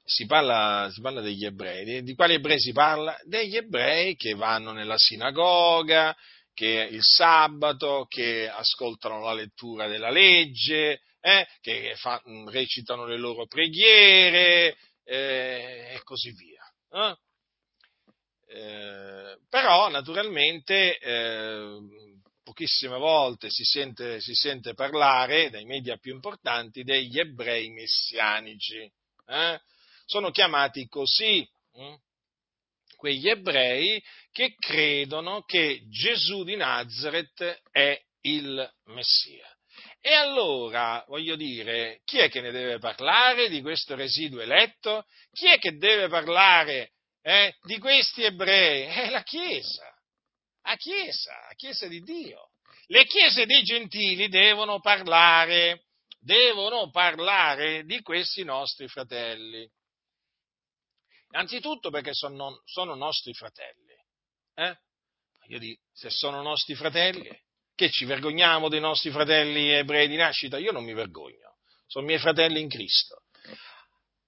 [0.03, 3.17] si, parla, si parla, degli ebrei, di, di quali ebrei si parla?
[3.23, 6.15] Degli ebrei che vanno nella sinagoga,
[6.53, 13.17] che il sabato, che ascoltano la lettura della legge, eh, che fa, mm, recitano le
[13.17, 16.63] loro preghiere eh, e così via.
[16.91, 17.17] Eh?
[18.55, 21.79] eh però naturalmente eh,
[22.43, 28.91] pochissime volte si sente, si sente, parlare dai media più importanti degli ebrei messianici.
[29.25, 29.61] Eh?
[30.05, 31.95] Sono chiamati così hm?
[32.95, 39.47] quegli ebrei che credono che Gesù di Nazareth è il Messia.
[39.99, 45.05] E allora, voglio dire, chi è che ne deve parlare di questo residuo eletto?
[45.31, 48.83] Chi è che deve parlare eh, di questi ebrei?
[48.83, 49.93] È la Chiesa,
[50.63, 52.49] la Chiesa, la Chiesa di Dio.
[52.87, 55.85] Le chiese dei gentili devono parlare,
[56.19, 59.69] devono parlare di questi nostri fratelli.
[61.33, 63.95] Innanzitutto perché sono, sono nostri fratelli.
[64.53, 64.77] Eh?
[65.47, 67.27] Io dico, se sono nostri fratelli,
[67.73, 70.59] che ci vergogniamo dei nostri fratelli ebrei di nascita?
[70.59, 73.23] Io non mi vergogno, sono miei fratelli in Cristo.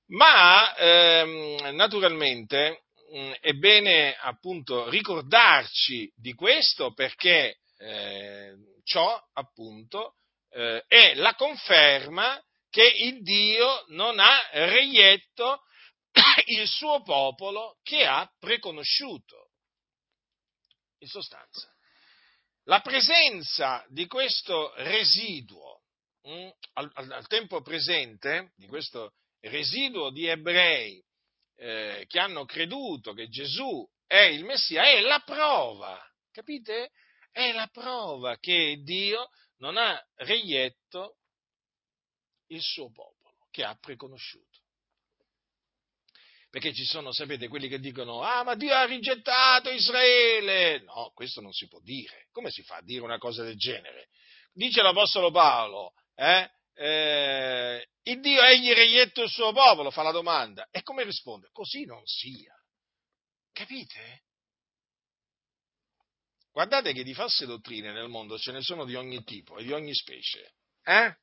[0.08, 10.16] Ma ehm, naturalmente mh, mm, è bene appunto ricordarci di questo perché eh, ciò appunto
[10.50, 15.62] eh, è la conferma che il Dio non ha reietto
[16.46, 19.52] il suo popolo che ha preconosciuto.
[21.00, 21.72] In sostanza,
[22.64, 25.84] la presenza di questo residuo
[26.24, 31.04] mh, mm, al, al, tempo presente, di questo residuo di ebrei
[31.58, 36.02] eh, che hanno creduto che Gesù è il Messia, è la prova,
[36.32, 36.92] capite?
[37.30, 41.18] È la prova che Dio non ha reietto
[42.48, 44.55] il suo popolo, che ha preconosciuto
[46.56, 50.80] perché ci sono, sapete, quelli che dicono, ah, ma Dio ha rigettato Israele.
[50.84, 52.30] No, questo non si può dire.
[52.32, 54.08] Come si fa a dire una cosa del genere?
[54.54, 60.70] Dice l'Apostolo Paolo, eh, eh, il Dio egli reietto il suo popolo, fa la domanda.
[60.72, 61.50] E come risponde?
[61.52, 62.56] Così non sia.
[63.52, 64.22] Capite?
[66.54, 69.74] Guardate che di false dottrine nel mondo ce ne sono di ogni tipo e di
[69.74, 70.54] ogni specie.
[70.86, 71.18] Eh?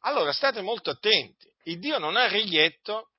[0.00, 1.50] Allora state molto attenti.
[1.64, 3.11] Il Dio non ha reietto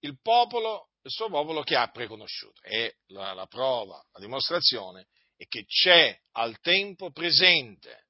[0.00, 2.62] il popolo, il suo popolo che ha preconosciuto.
[2.62, 8.08] E la, la prova, la dimostrazione è che c'è al tempo presente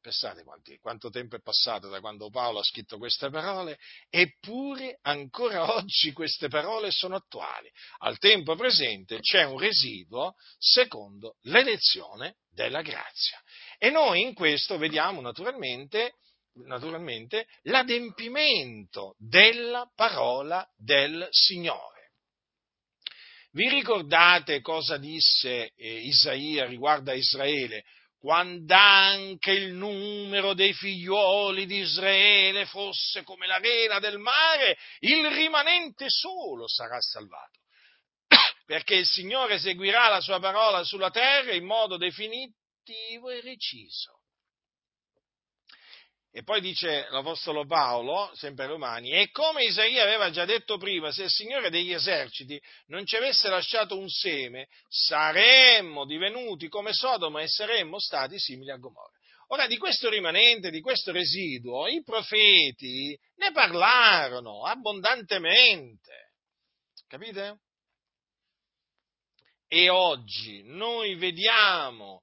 [0.00, 3.78] Pensate quanti, quanto tempo è passato da quando Paolo ha scritto queste parole,
[4.08, 7.70] eppure ancora oggi queste parole sono attuali.
[7.98, 13.38] Al tempo presente c'è un residuo secondo l'elezione della grazia.
[13.76, 16.14] E noi in questo vediamo naturalmente,
[16.66, 22.12] naturalmente l'adempimento della parola del Signore.
[23.52, 27.84] Vi ricordate cosa disse eh, Isaia riguardo a Israele?
[28.20, 36.10] quando anche il numero dei figliuoli di Israele fosse come l'arena del mare, il rimanente
[36.10, 37.60] solo sarà salvato.
[38.66, 44.19] Perché il Signore eseguirà la sua parola sulla terra in modo definitivo e reciso.
[46.32, 51.10] E poi dice l'Apostolo Paolo, sempre ai Romani, e come Isaia aveva già detto prima,
[51.10, 57.40] se il Signore degli eserciti non ci avesse lasciato un seme, saremmo divenuti come Sodoma
[57.40, 59.18] e saremmo stati simili a Gomorra.
[59.48, 66.34] Ora, di questo rimanente, di questo residuo, i profeti ne parlarono abbondantemente.
[67.08, 67.58] Capite?
[69.66, 72.22] E oggi noi vediamo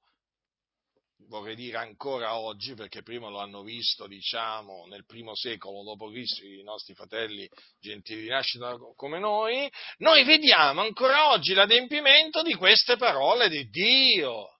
[1.27, 6.41] vorrei dire ancora oggi, perché prima lo hanno visto, diciamo, nel primo secolo d.C.
[6.41, 7.47] i nostri fratelli
[7.79, 14.59] gentili di nascita come noi, noi vediamo ancora oggi l'adempimento di queste parole di Dio.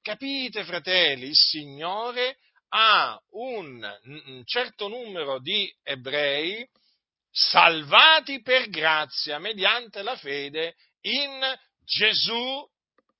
[0.00, 2.38] Capite, fratelli, il Signore
[2.70, 6.66] ha un, un certo numero di ebrei
[7.30, 11.40] salvati per grazia mediante la fede in
[11.84, 12.68] Gesù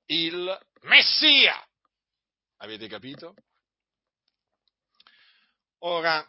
[0.06, 1.62] il Messia.
[2.62, 3.34] Avete capito?
[5.80, 6.24] Ora,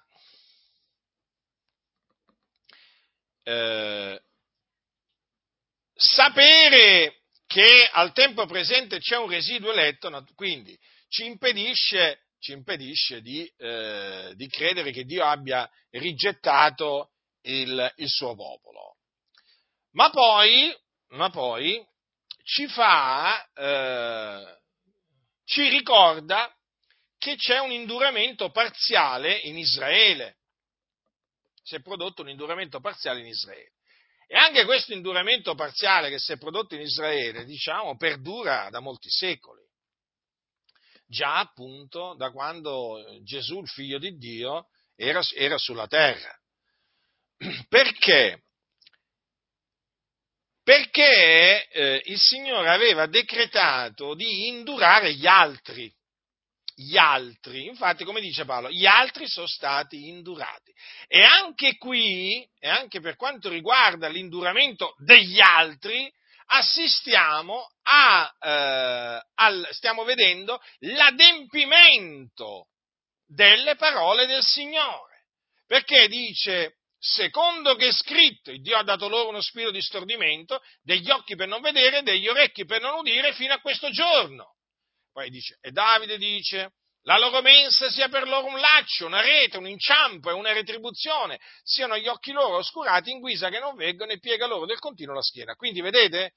[3.44, 4.20] eh,
[5.94, 10.76] sapere che al tempo presente c'è un residuo eletto, quindi
[11.08, 17.12] ci impedisce, ci impedisce di, eh, di, credere che Dio abbia rigettato
[17.42, 18.98] il, il suo popolo.
[19.92, 20.76] Ma poi,
[21.10, 21.80] ma poi
[22.44, 24.62] ci fa, eh,
[25.46, 26.54] ci ricorda
[27.18, 30.38] che c'è un induramento parziale in Israele.
[31.62, 33.72] Si è prodotto un induramento parziale in Israele.
[34.28, 39.10] E anche questo induramento parziale che si è prodotto in Israele, diciamo, perdura da molti
[39.10, 39.62] secoli.
[41.06, 46.36] Già appunto da quando Gesù, il figlio di Dio, era, era sulla terra.
[47.70, 48.44] Perché?
[50.64, 55.94] Perché eh, il Signore aveva decretato di indurare gli altri.
[56.76, 60.74] Gli altri, infatti, come dice Paolo, gli altri sono stati indurati.
[61.08, 66.12] E anche qui, e anche per quanto riguarda l'induramento degli altri,
[66.48, 72.70] assistiamo a, eh, al, stiamo vedendo l'adempimento
[73.28, 75.26] delle parole del Signore.
[75.68, 80.62] Perché dice, secondo che è scritto, il Dio ha dato loro uno spirito di stordimento,
[80.82, 84.56] degli occhi per non vedere, degli orecchi per non udire, fino a questo giorno.
[85.12, 89.58] Poi dice, e Davide dice, la loro mensa sia per loro un laccio, una rete,
[89.58, 94.14] un inciampo e una retribuzione, siano gli occhi loro oscurati in guisa che non veggono
[94.14, 95.56] e piega loro del continuo la schiena.
[95.56, 96.36] Quindi vedete,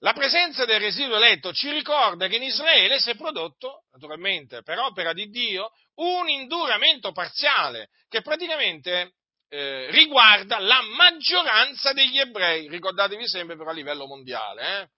[0.00, 4.78] la presenza del residuo eletto ci ricorda che in Israele si è prodotto, naturalmente per
[4.78, 9.14] opera di Dio, un induramento parziale, che praticamente
[9.48, 14.80] eh, riguarda la maggioranza degli ebrei, ricordatevi sempre però a livello mondiale.
[14.80, 14.88] Eh?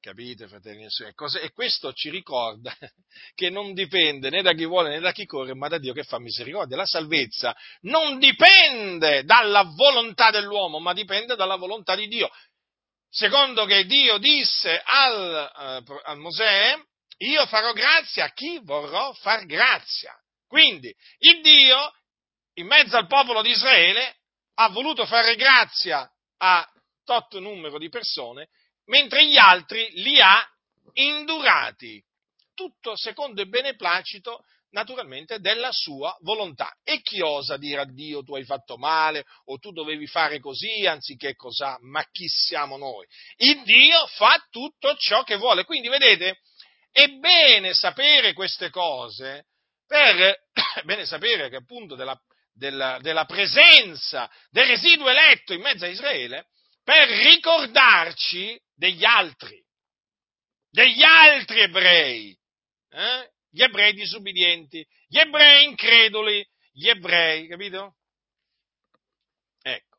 [0.00, 1.40] Capite, fratelli e sorelle?
[1.42, 2.74] E questo ci ricorda
[3.34, 6.04] che non dipende né da chi vuole né da chi corre, ma da Dio che
[6.04, 6.76] fa misericordia.
[6.76, 12.30] La salvezza non dipende dalla volontà dell'uomo, ma dipende dalla volontà di Dio.
[13.10, 16.76] Secondo che Dio disse al, uh, al Mosè,
[17.18, 20.14] io farò grazia a chi vorrò far grazia.
[20.46, 21.92] Quindi il Dio
[22.58, 24.16] in mezzo al popolo di Israele,
[24.54, 26.68] ha voluto fare grazia a
[27.04, 28.48] tot numero di persone,
[28.86, 30.44] mentre gli altri li ha
[30.94, 32.02] indurati,
[32.54, 36.76] tutto secondo il beneplacito naturalmente della sua volontà.
[36.82, 40.84] E chi osa dire a Dio tu hai fatto male o tu dovevi fare così
[40.86, 41.78] anziché cos'ha?
[41.80, 43.06] Ma chi siamo noi?
[43.36, 45.64] Il Dio fa tutto ciò che vuole.
[45.64, 46.40] Quindi vedete,
[46.90, 49.46] è bene sapere queste cose
[49.86, 52.20] per, è bene sapere che appunto della,
[52.58, 56.48] della, della presenza del residuo eletto in mezzo a Israele
[56.82, 59.62] per ricordarci degli altri,
[60.70, 62.38] degli altri ebrei,
[62.90, 63.30] eh?
[63.50, 67.96] gli ebrei disubbidienti, gli ebrei increduli, gli ebrei, capito?
[69.62, 69.98] Ecco,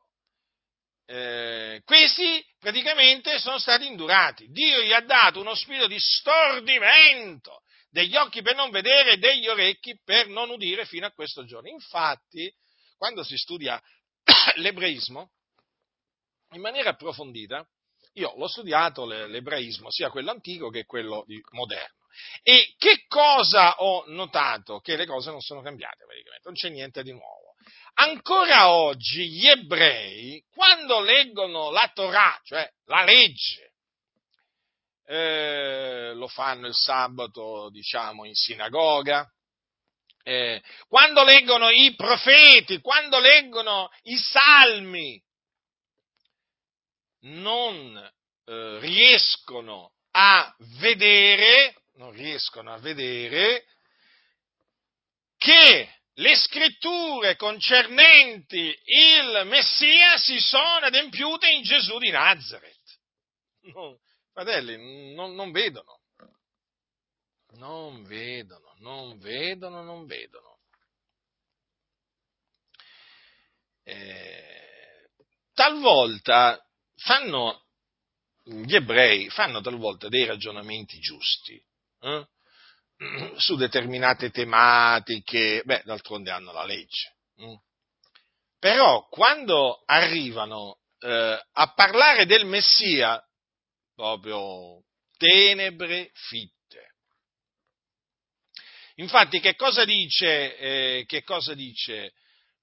[1.06, 4.48] eh, questi praticamente sono stati indurati.
[4.48, 9.48] Dio gli ha dato uno spirito di stordimento, degli occhi per non vedere e degli
[9.48, 11.68] orecchi per non udire fino a questo giorno.
[11.68, 12.52] Infatti,
[12.96, 13.80] quando si studia
[14.56, 15.32] l'ebraismo,
[16.52, 17.66] in maniera approfondita,
[18.14, 21.98] io l'ho studiato l'ebraismo, sia quello antico che quello moderno.
[22.42, 24.80] E che cosa ho notato?
[24.80, 27.54] Che le cose non sono cambiate praticamente, non c'è niente di nuovo.
[27.94, 33.69] Ancora oggi gli ebrei, quando leggono la Torah, cioè la legge,
[35.10, 39.28] eh, lo fanno il sabato, diciamo, in sinagoga,
[40.22, 45.20] eh, quando leggono i profeti, quando leggono i salmi,
[47.22, 47.96] non
[48.44, 53.64] eh, riescono a vedere, non riescono a vedere
[55.36, 62.78] che le scritture concernenti il Messia si sono adempiute in Gesù di Nazareth.
[63.62, 63.98] No,
[64.40, 65.98] fratelli, non, non vedono.
[67.56, 70.58] Non vedono, non vedono, non vedono.
[73.82, 75.08] Eh,
[75.52, 76.64] talvolta
[76.94, 77.66] fanno,
[78.44, 81.60] gli ebrei fanno talvolta dei ragionamenti giusti
[82.02, 82.28] eh?
[83.36, 87.16] su determinate tematiche, beh, d'altronde hanno la legge.
[87.36, 87.60] Eh?
[88.58, 93.22] Però quando arrivano eh, a parlare del Messia,
[94.00, 94.82] proprio
[95.18, 96.94] tenebre fitte.
[98.94, 102.14] Infatti, che cosa dice, eh, che cosa dice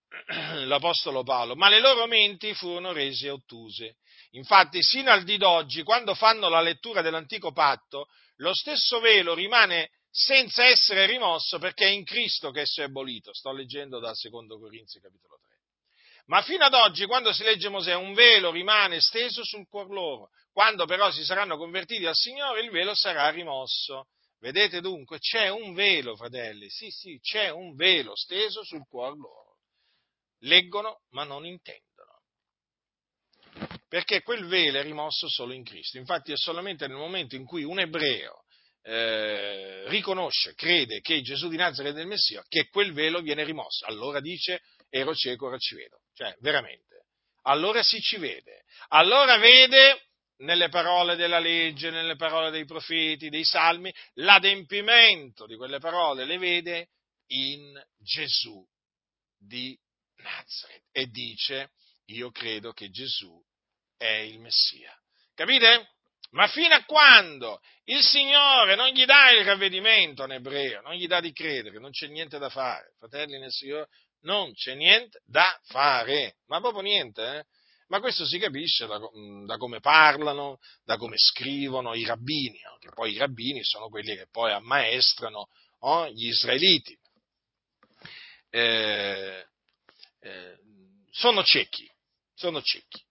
[0.65, 1.55] l'Apostolo Paolo?
[1.55, 3.97] Ma le loro menti furono rese ottuse
[4.31, 8.07] Infatti, sino al di d'oggi, quando fanno la lettura dell'antico patto,
[8.37, 13.33] lo stesso velo rimane senza essere rimosso perché è in Cristo che esso è abolito.
[13.33, 15.46] Sto leggendo dal secondo Corinzi capitolo 3.
[16.27, 20.29] Ma fino ad oggi, quando si legge Mosè, un velo rimane steso sul cuor loro.
[20.51, 24.07] Quando però si saranno convertiti al Signore, il velo sarà rimosso.
[24.39, 29.57] Vedete dunque, c'è un velo, fratelli, sì, sì, c'è un velo steso sul cuor loro.
[30.39, 31.87] Leggono, ma non intendono
[33.87, 35.97] perché quel velo è rimosso solo in Cristo.
[35.97, 38.43] Infatti è solamente nel momento in cui un ebreo
[38.83, 43.85] eh, riconosce, crede che Gesù di Nazareth è il Messia, che quel velo viene rimosso.
[43.85, 46.01] Allora dice, ero cieco, ora ci vedo.
[46.13, 47.05] Cioè, veramente.
[47.43, 48.63] Allora si ci vede.
[48.89, 50.07] Allora vede
[50.37, 56.37] nelle parole della legge, nelle parole dei profeti, dei salmi, l'adempimento di quelle parole le
[56.37, 56.89] vede
[57.27, 58.65] in Gesù
[59.37, 59.77] di
[60.17, 61.71] Nazareth e dice,
[62.07, 63.41] io credo che Gesù
[63.97, 64.95] è il Messia.
[65.33, 65.95] Capite?
[66.31, 71.07] Ma fino a quando il Signore non gli dà il ravvedimento in ebreo, non gli
[71.07, 73.87] dà di credere, non c'è niente da fare, fratelli nel Signore,
[74.21, 77.43] non c'è niente da fare, ma proprio niente, eh?
[77.87, 78.99] Ma questo si capisce da,
[79.45, 82.77] da, come parlano, da come scrivono i rabbini, no?
[82.79, 85.47] che poi i rabbini sono quelli che poi ammaestrano
[85.79, 86.97] oh, gli israeliti.
[88.49, 89.45] Eh,
[90.19, 90.57] eh,
[91.11, 91.89] sono ciechi,
[92.33, 93.03] sono ciechi,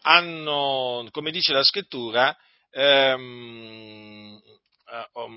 [0.00, 2.34] hanno, come dice la scrittura,
[2.70, 4.60] ehm, eh,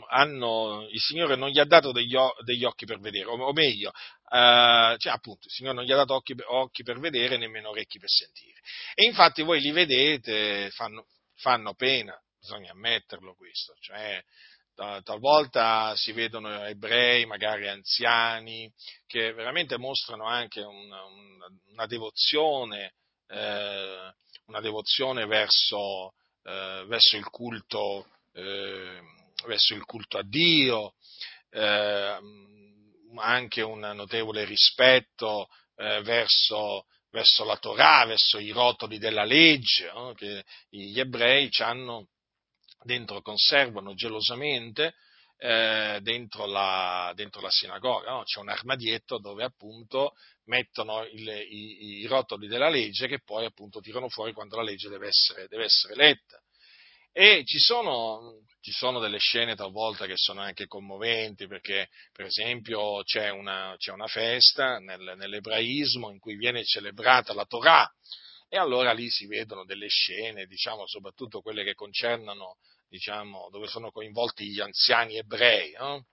[0.09, 3.91] hanno, il Signore non gli ha dato degli, degli occhi per vedere, o, o meglio,
[4.29, 7.99] eh, cioè appunto, il Signore non gli ha dato occhi, occhi, per vedere, nemmeno orecchi
[7.99, 8.59] per sentire.
[8.93, 14.21] E infatti voi li vedete, fanno, fanno pena, bisogna ammetterlo questo, cioè
[14.75, 18.69] talvolta si vedono ebrei, magari anziani,
[19.07, 22.93] che veramente mostrano anche una, una, una devozione
[23.27, 24.13] eh,
[24.47, 28.99] una devozione verso, eh, verso, il culto, eh,
[29.45, 30.93] verso, il culto, a Dio,
[31.49, 32.17] eh,
[33.17, 40.13] anche un notevole rispetto eh, verso, verso, la Torah, verso i rotoli della legge, no?
[40.13, 42.07] che gli ebrei hanno
[42.83, 44.95] dentro, conservano gelosamente
[45.37, 48.23] eh, dentro, la, dentro, la, sinagoga, no?
[48.23, 50.13] c'è un armadietto dove appunto
[50.45, 54.89] mettono il, i, i, rotoli della legge che poi appunto tirano fuori quando la legge
[54.89, 56.39] deve essere, deve essere letta.
[57.17, 63.03] E ci sono, ci sono, delle scene talvolta che sono anche commoventi perché per esempio
[63.03, 67.89] c'è una, c'è una festa nel, nell'ebraismo in cui viene celebrata la Torah
[68.49, 72.57] e allora lì si vedono delle scene, diciamo soprattutto quelle che concernono
[72.89, 76.07] diciamo, dove sono coinvolti gli anziani ebrei, no?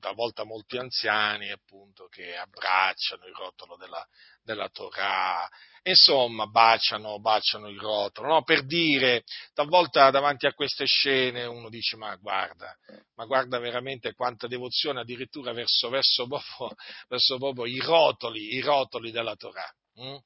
[0.00, 4.04] talvolta molti anziani appunto che abbracciano il rotolo della,
[4.42, 5.48] della Torah,
[5.84, 8.42] insomma baciano, baciano il rotolo, no?
[8.42, 12.76] per dire, talvolta davanti a queste scene uno dice ma guarda,
[13.14, 16.74] ma guarda veramente quanta devozione addirittura verso, verso, proprio,
[17.08, 19.72] verso proprio i rotoli, i rotoli della Torah.
[19.96, 20.16] Hm?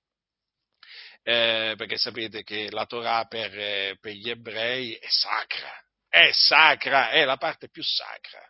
[1.22, 5.70] eh, perché sapete che la Torah per, per, gli ebrei è sacra,
[6.08, 8.40] è sacra, è la parte più sacra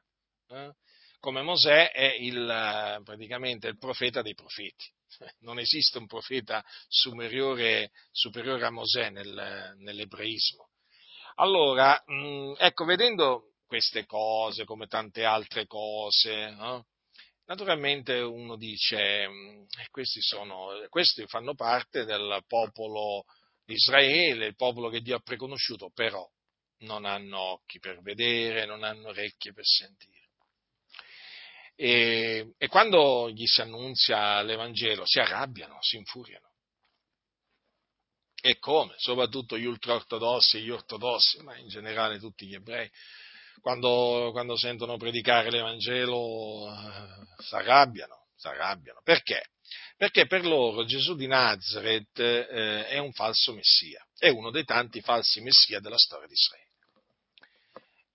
[0.50, 0.72] eh?
[1.20, 4.86] come Mosè è il, praticamente il profeta dei profeti.
[5.40, 10.70] Non esiste un profeta superiore, superiore a Mosè nel, nell'ebraismo.
[11.36, 16.86] Allora, mh, ecco, vedendo queste cose come tante altre cose, no?
[17.48, 19.26] naturalmente uno dice,
[19.90, 23.24] questi, sono, questi fanno parte del popolo
[23.64, 26.26] di Israele, il popolo che Dio ha preconosciuto, però
[26.80, 30.17] non hanno occhi per vedere, non hanno orecchie per sentire.
[31.80, 36.48] E, e quando gli si annunzia l'Evangelo si arrabbiano, si infuriano.
[38.40, 38.94] E come?
[38.96, 42.90] Soprattutto gli ultraortodossi gli ortodossi, ma in generale tutti gli ebrei,
[43.60, 49.00] quando, quando sentono predicare l'Evangelo eh, si arrabbiano, si arrabbiano.
[49.04, 49.50] Perché?
[49.96, 55.00] Perché per loro Gesù di Nazareth eh, è un falso messia, è uno dei tanti
[55.00, 56.67] falsi messia della storia di Israele.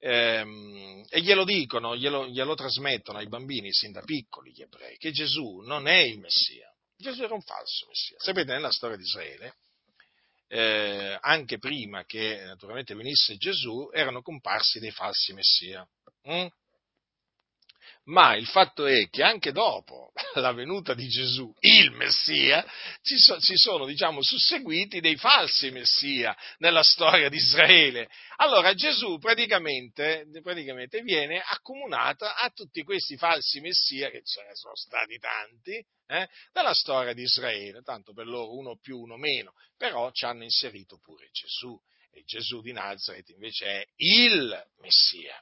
[0.05, 5.11] Ehm, e glielo dicono, glielo, glielo trasmettono ai bambini sin da piccoli gli ebrei, che
[5.11, 8.17] Gesù non è il messia, Gesù era un falso messia.
[8.19, 9.55] Sapete, nella storia di Israele
[10.47, 15.87] eh, anche prima che naturalmente venisse Gesù, erano comparsi dei falsi messia.
[16.29, 16.45] Mm?
[18.05, 22.65] Ma il fatto è che anche dopo la venuta di Gesù, il Messia,
[23.01, 28.09] ci, so, ci sono, diciamo, susseguiti dei falsi Messia nella storia di Israele.
[28.37, 34.75] Allora Gesù praticamente, praticamente viene accomunato a tutti questi falsi Messia, che ce ne sono
[34.75, 40.11] stati tanti, eh, nella storia di Israele, tanto per loro uno più, uno meno, però
[40.11, 41.79] ci hanno inserito pure Gesù.
[42.15, 45.41] E Gesù di Nazareth invece è il Messia.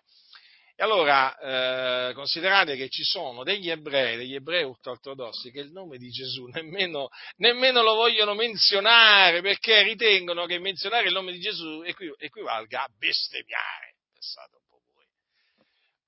[0.82, 6.00] E allora eh, considerate che ci sono degli ebrei, degli ebrei ultraortodossi, che il nome
[6.00, 11.84] di Gesù nemmeno, nemmeno, lo vogliono menzionare perché ritengono che menzionare il nome di Gesù
[12.18, 13.98] equivalga a bestemmiare.
[14.12, 15.06] Pensate un po' voi.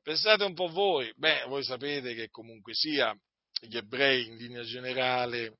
[0.02, 1.14] Pensate un po' voi.
[1.18, 3.16] Beh, voi sapete che comunque sia
[3.62, 5.60] gli ebrei in linea generale.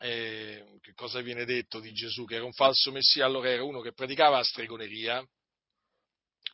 [0.00, 2.26] Eh, che cosa viene detto di Gesù?
[2.26, 5.26] Che era un falso messia, allora era uno che praticava la stregoneria.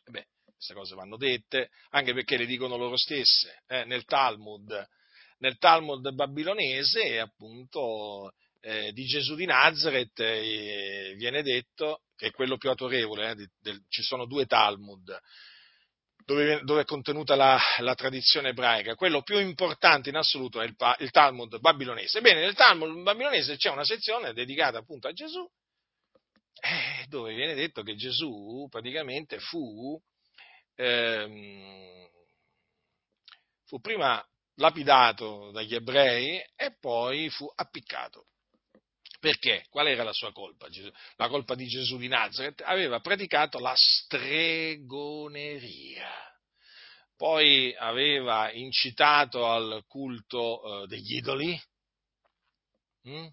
[0.05, 0.25] Beh,
[0.59, 4.87] queste cose vanno dette, anche perché le dicono loro stesse, eh, nel Talmud,
[5.37, 12.57] nel Talmud babilonese, appunto, eh, di Gesù di Nazareth eh, viene detto, che è quello
[12.57, 15.17] più autorevole, eh, del, ci sono due Talmud,
[16.25, 20.75] dove, dove è contenuta la, la, tradizione ebraica, quello più importante in assoluto è il,
[20.97, 22.17] il Talmud babilonese.
[22.17, 25.49] Ebbene, nel Talmud babilonese c'è una sezione dedicata appunto a Gesù,
[26.61, 29.97] eh, dove viene detto che Gesù praticamente fu
[30.79, 32.07] ehm,
[33.65, 34.25] fu prima
[34.55, 38.27] lapidato dagli ebrei e poi fu appiccato.
[39.19, 39.65] Perché?
[39.69, 40.69] Qual era la sua colpa?
[41.15, 42.61] La colpa di Gesù di Nazareth?
[42.61, 46.09] Aveva praticato la stregoneria.
[47.17, 51.61] Poi aveva incitato al culto eh, degli idoli
[53.01, 53.27] hm?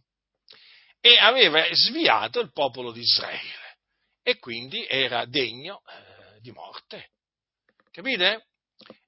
[1.01, 3.79] e aveva sviato il popolo di Israele
[4.23, 7.13] e quindi era degno eh, di morte.
[7.97, 8.49] Capite?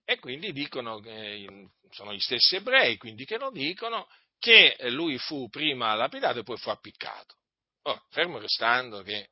[0.03, 4.09] E quindi dicono, che sono gli stessi ebrei, quindi che lo dicono,
[4.39, 7.37] che lui fu prima lapidato e poi fu appiccato.
[7.83, 9.29] Oh, fermo restando che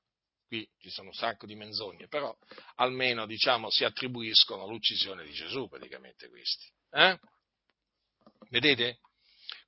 [0.47, 2.37] qui ci sono un sacco di menzogne, però
[2.75, 6.71] almeno diciamo si attribuiscono l'uccisione di Gesù praticamente questi.
[6.91, 7.19] Eh?
[8.51, 8.99] Vedete?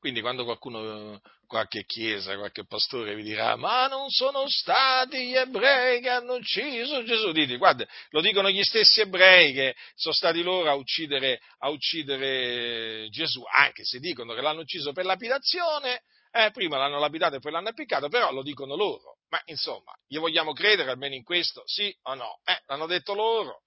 [0.00, 1.18] Quindi quando qualcuno,
[1.48, 7.02] qualche chiesa, qualche pastore vi dirà ma non sono stati gli ebrei che hanno ucciso
[7.02, 11.70] Gesù, dite guarda, lo dicono gli stessi ebrei che sono stati loro a uccidere, a
[11.70, 17.40] uccidere Gesù, anche se dicono che l'hanno ucciso per lapidazione, eh, prima l'hanno lapidato e
[17.40, 19.16] poi l'hanno appiccato, però lo dicono loro.
[19.30, 22.40] Ma insomma, gli vogliamo credere almeno in questo, sì o no?
[22.44, 23.62] Eh, l'hanno detto loro.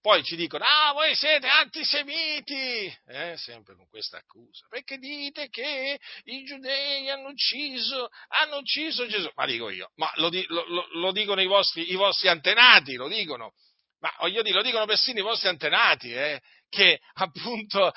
[0.00, 5.98] Poi ci dicono, ah, voi siete antisemiti, eh, sempre con questa accusa, perché dite che
[6.24, 9.28] i giudei hanno ucciso, hanno ucciso Gesù.
[9.34, 13.54] Ma dico io, ma lo, lo, lo dicono i vostri, i vostri, antenati, lo dicono,
[13.98, 17.92] ma voglio dire, lo dicono persino i vostri antenati, eh, che appunto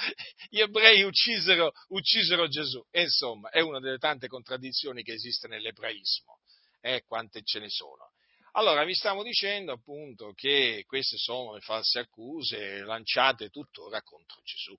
[0.49, 2.83] gli ebrei uccisero, uccisero Gesù.
[2.89, 6.39] E insomma, è una delle tante contraddizioni che esiste nell'ebraismo,
[6.81, 8.09] eh, quante ce ne sono.
[8.53, 14.75] Allora, vi stavo dicendo appunto che queste sono le false accuse lanciate tuttora contro Gesù.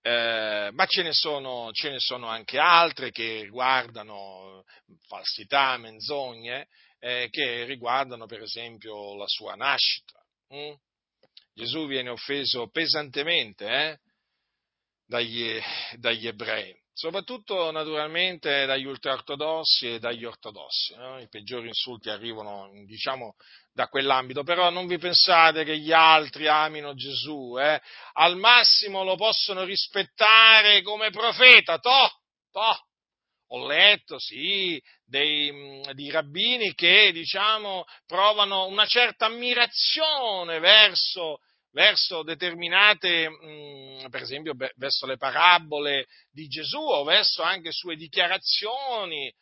[0.00, 4.64] Eh, ma ce ne, sono, ce ne, sono, anche altre che riguardano
[5.06, 10.20] falsità, menzogne, eh, che riguardano per esempio la sua nascita.
[10.54, 10.72] Mm?
[11.52, 13.98] Gesù viene offeso pesantemente, eh?
[15.04, 15.58] dagli,
[15.96, 20.96] dagli ebrei soprattutto naturalmente dagli ultraortodossi e dagli ortodossi.
[20.96, 21.20] No?
[21.20, 23.36] I peggiori insulti arrivano, diciamo,
[23.72, 27.80] da quell'ambito, però non vi pensate che gli altri amino Gesù, eh?
[28.14, 32.10] al massimo lo possono rispettare come profeta, toh,
[32.50, 32.86] toh.
[33.50, 41.38] Ho letto, sì, dei, di rabbini che, diciamo, provano una certa ammirazione verso
[41.70, 49.32] verso determinate, mm, per esempio verso le parabole di Gesù o verso anche sue dichiarazioni,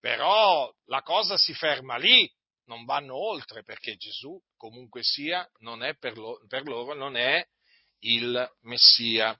[0.00, 2.30] però la cosa si ferma lì,
[2.66, 5.46] non vanno oltre perché Gesù comunque sia,
[5.98, 7.44] per, lo, per loro non è
[8.00, 9.38] il Messia.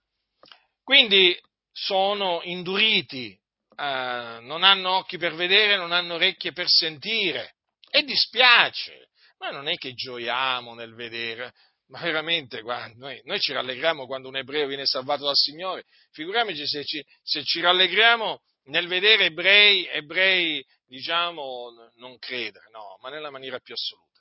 [0.83, 1.39] Quindi
[1.73, 3.33] sono induriti,
[3.77, 7.57] eh, non hanno occhi per vedere, non hanno orecchie per sentire
[7.91, 9.09] e dispiace.
[9.39, 11.53] Ma non è che gioiamo nel vedere,
[11.89, 16.67] ma veramente, guarda, noi, noi, ci rallegriamo quando un ebreo viene salvato dal Signore, figuriamoci
[16.67, 23.31] se ci, se ci rallegriamo nel vedere ebrei, ebrei, diciamo, non credere, no, ma nella
[23.31, 24.13] maniera più assoluta.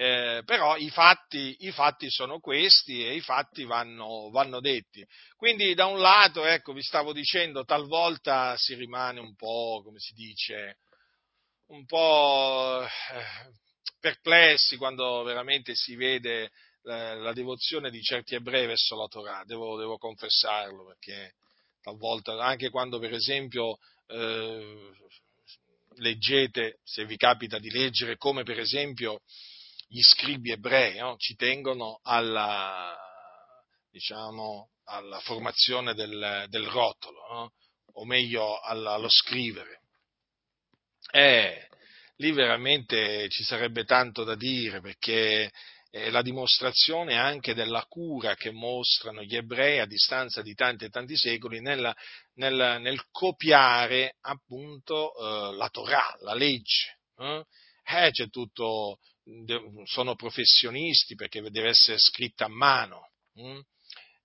[0.00, 5.06] Eh, però i fatti, i fatti, sono questi e i fatti vanno, vanno, detti.
[5.36, 10.14] Quindi da un lato, ecco, vi stavo dicendo, talvolta si rimane un po', come si
[10.14, 10.78] dice,
[11.66, 13.52] un po' eh,
[14.00, 16.50] perplessi quando veramente si vede
[16.82, 21.34] la, la, devozione di certi ebrei verso la Torah, devo, devo, confessarlo, perché
[21.82, 23.76] talvolta, anche quando per esempio
[24.06, 24.90] eh,
[25.96, 29.20] leggete, se vi capita di leggere, come per esempio
[29.86, 31.16] gli scribi ebrei no?
[31.16, 32.96] ci tengono alla,
[33.90, 37.52] diciamo, alla formazione del, del rotolo, no?
[37.92, 39.82] o meglio allo scrivere.
[41.12, 41.68] Eh,
[42.20, 45.50] lì veramente ci sarebbe tanto da dire perché
[45.90, 50.90] è la dimostrazione anche della cura che mostrano gli ebrei a distanza di tanti e
[50.90, 51.94] tanti secoli nella,
[52.34, 56.98] nel, nel, copiare appunto eh, la Torah, la legge.
[57.16, 57.44] Eh?
[57.82, 58.98] Eh, c'è tutto,
[59.84, 63.10] sono professionisti perché deve essere scritta a mano.
[63.34, 63.60] Hm?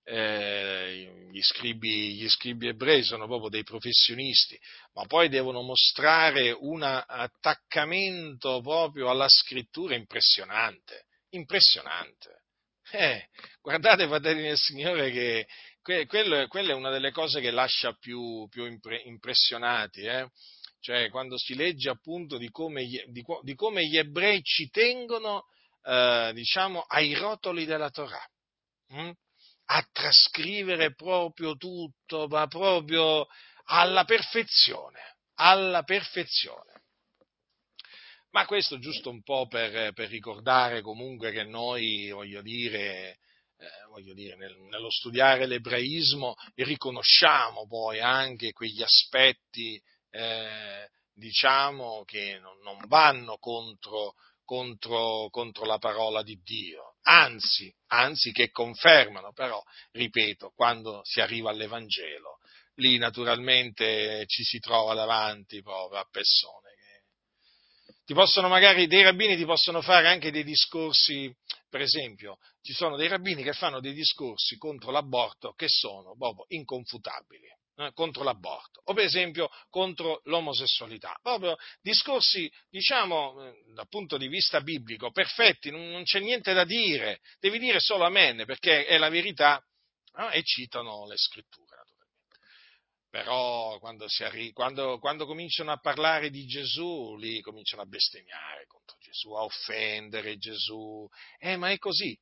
[0.08, 4.58] Eh, gli, scribi, gli, scribi, ebrei sono proprio dei professionisti,
[4.94, 12.42] ma poi devono mostrare un attaccamento proprio alla scrittura impressionante, impressionante.
[12.92, 13.26] Eh,
[13.60, 15.46] guardate, fratelli del Signore, che
[15.82, 20.28] que, quello, quella è una delle cose che lascia più, più impre, impressionati, eh?
[20.80, 25.46] cioè quando si legge appunto di come gli, di, di come gli ebrei ci tengono,
[25.82, 28.24] eh, diciamo, ai rotoli della Torah.
[28.88, 29.10] Hm?
[29.66, 33.26] A trascrivere proprio tutto, ma proprio
[33.64, 36.82] alla perfezione, alla perfezione.
[38.30, 43.18] Ma questo giusto un po' per, per ricordare comunque che noi, voglio dire,
[43.56, 52.38] eh, voglio dire nel, nello studiare l'ebraismo riconosciamo poi anche quegli aspetti, eh, diciamo, che
[52.38, 54.14] non, non vanno contro,
[54.44, 61.50] contro, contro la parola di Dio anzi, anzi che confermano, però, ripeto, quando si arriva
[61.50, 62.38] all'Evangelo,
[62.76, 66.66] lì naturalmente ci si trova davanti proprio a persone
[68.06, 71.34] ti possono magari, dei rabbini ti possono fare anche dei discorsi,
[71.68, 76.44] per esempio, ci sono dei rabbini che fanno dei discorsi contro l'aborto che sono proprio
[76.48, 81.18] inconfutabili eh, contro l'aborto o per esempio contro l'omosessualità.
[81.20, 87.20] Proprio discorsi, diciamo, eh, dal punto di vista biblico, perfetti, non, c'è niente da dire,
[87.38, 89.62] devi dire solo amen perché è la verità
[90.14, 90.30] no?
[90.30, 91.94] e citano le scritture naturalmente.
[93.10, 98.96] Però quando, arri- quando, quando cominciano a parlare di Gesù, lì cominciano a bestemmiare contro
[99.00, 101.06] Gesù, a offendere Gesù.
[101.38, 102.18] Eh, ma è così,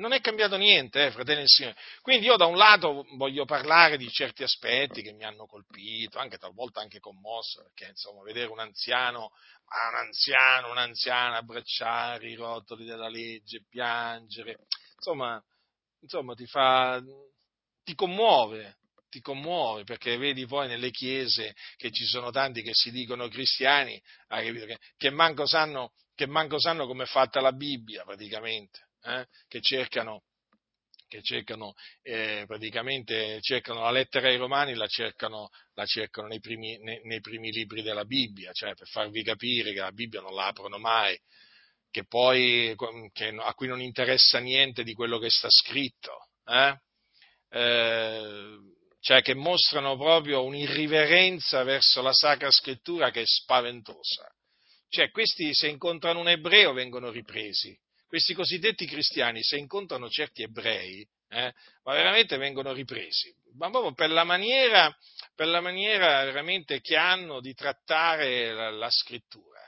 [0.00, 1.76] non è cambiato niente, eh, fratelli e signori.
[2.00, 6.38] Quindi io da un lato voglio parlare di certi aspetti che mi hanno colpito, anche
[6.38, 9.30] talvolta anche commosso, perché insomma vedere un anziano,
[9.90, 14.56] un anziano, un'anziana abbracciare i rotoli della legge, piangere,
[14.96, 15.40] insomma,
[16.00, 17.00] insomma ti fa,
[17.84, 18.78] ti commuove,
[19.10, 24.00] ti commuove perché vedi poi nelle chiese che ci sono tanti che si dicono cristiani,
[24.96, 30.22] che, manco sanno, che manco sanno come è fatta la Bibbia praticamente eh, che cercano,
[31.08, 36.78] che cercano eh, praticamente cercano la lettera ai Romani, la cercano, la cercano nei, primi,
[36.78, 40.46] nei, nei, primi, libri della Bibbia, cioè per farvi capire che la Bibbia non la
[40.46, 41.18] aprono mai,
[41.90, 42.74] che poi
[43.12, 46.78] che, a cui non interessa niente di quello che sta scritto, eh?
[47.52, 48.58] Eh,
[49.00, 54.30] cioè che mostrano proprio un'irriverenza verso la Sacra Scrittura che è spaventosa.
[54.88, 57.76] Cioè, questi se incontrano un ebreo vengono ripresi,
[58.10, 61.54] questi cosiddetti cristiani, se incontrano certi ebrei, eh,
[61.84, 64.92] ma veramente vengono ripresi, ma proprio per la maniera,
[65.36, 69.60] per la maniera veramente che hanno di trattare la, la scrittura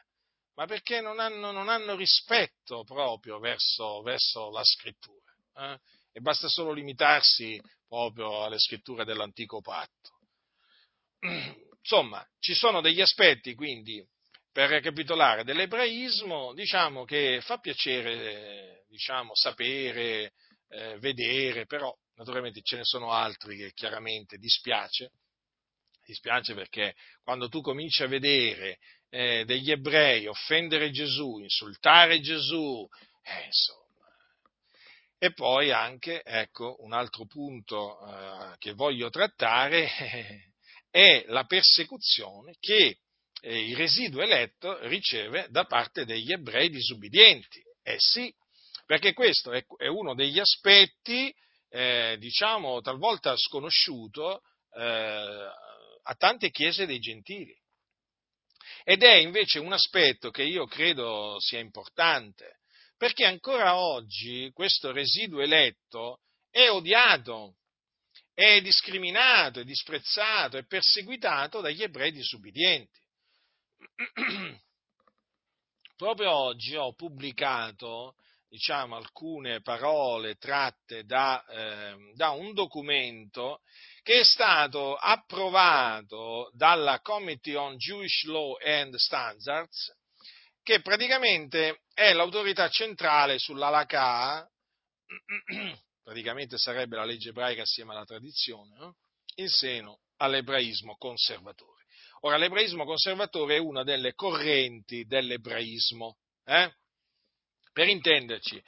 [0.55, 5.33] ma perché non hanno, non hanno rispetto proprio verso, verso la scrittura.
[5.57, 5.79] Eh?
[6.13, 10.19] E basta solo limitarsi proprio alle scritture dell'antico patto.
[11.81, 14.07] Insomma, ci sono degli aspetti, quindi,
[14.53, 20.33] per ricapitolare, dell'ebraismo, diciamo che fa piacere, diciamo, sapere,
[20.69, 25.13] eh, vedere, però naturalmente ce ne sono altri che chiaramente dispiace,
[26.05, 28.79] dispiace perché quando tu cominci a vedere
[29.09, 32.87] eh, degli ebrei offendere Gesù, insultare Gesù,
[33.23, 33.81] eh, insomma.
[35.19, 39.89] E poi anche, ecco, un altro punto eh, che voglio trattare
[40.91, 42.99] è la persecuzione che
[43.45, 47.61] eh, il residuo eletto riceve da parte degli ebrei disubbidienti.
[47.83, 48.33] Eh sì,
[48.87, 51.35] perché questo è, è uno degli aspetti,
[51.69, 54.43] eh, diciamo, talvolta sconosciuto
[54.77, 54.81] eh,
[56.03, 57.55] a tante chiese dei gentili.
[58.85, 62.61] Ed è invece un aspetto che io credo sia importante,
[62.97, 67.57] perché ancora oggi questo residuo eletto è odiato,
[68.33, 73.02] è discriminato, è disprezzato, è perseguitato dagli ebrei disubbidienti.
[75.97, 78.17] Proprio oggi ho pubblicato
[78.53, 83.63] diciamo, alcune parole tratte da, eh, da un documento
[84.03, 89.97] che è stato approvato dalla Committee on Jewish Law and Standards,
[90.63, 94.47] che praticamente è l'autorità centrale sull'Alakà,
[96.05, 98.97] praticamente sarebbe la legge ebraica assieme alla tradizione, no?
[99.37, 101.72] in seno all'ebraismo conservatore.
[102.25, 106.19] Ora, l'ebraismo conservatore è una delle correnti dell'ebraismo.
[106.45, 106.73] Eh?
[107.73, 108.63] Per intenderci,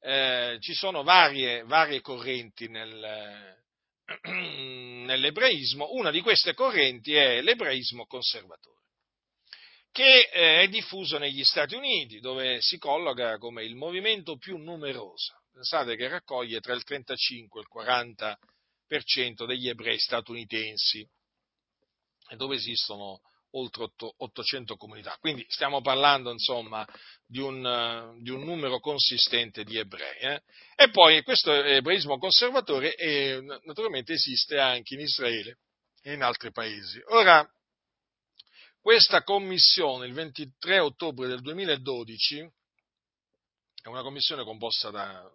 [0.00, 3.56] eh, ci sono varie, varie correnti nel,
[4.22, 8.84] nell'ebraismo, una di queste correnti è l'ebraismo conservatore,
[9.90, 15.42] che eh, è diffuso negli Stati Uniti, dove si colloca come il movimento più numeroso.
[15.52, 18.36] Pensate che raccoglie tra il 35 e il
[19.36, 21.04] 40% degli ebrei statunitensi,
[22.36, 23.20] dove esistono
[23.52, 25.16] oltre 800 comunità.
[25.18, 26.86] Quindi stiamo parlando insomma
[27.26, 30.18] di un, di un numero consistente di ebrei.
[30.18, 30.42] Eh?
[30.76, 35.58] E poi questo ebraismo conservatore è, naturalmente esiste anche in Israele
[36.02, 37.00] e in altri paesi.
[37.08, 37.48] Ora,
[38.80, 42.38] questa commissione, il 23 ottobre del 2012,
[43.82, 45.30] è una commissione composta da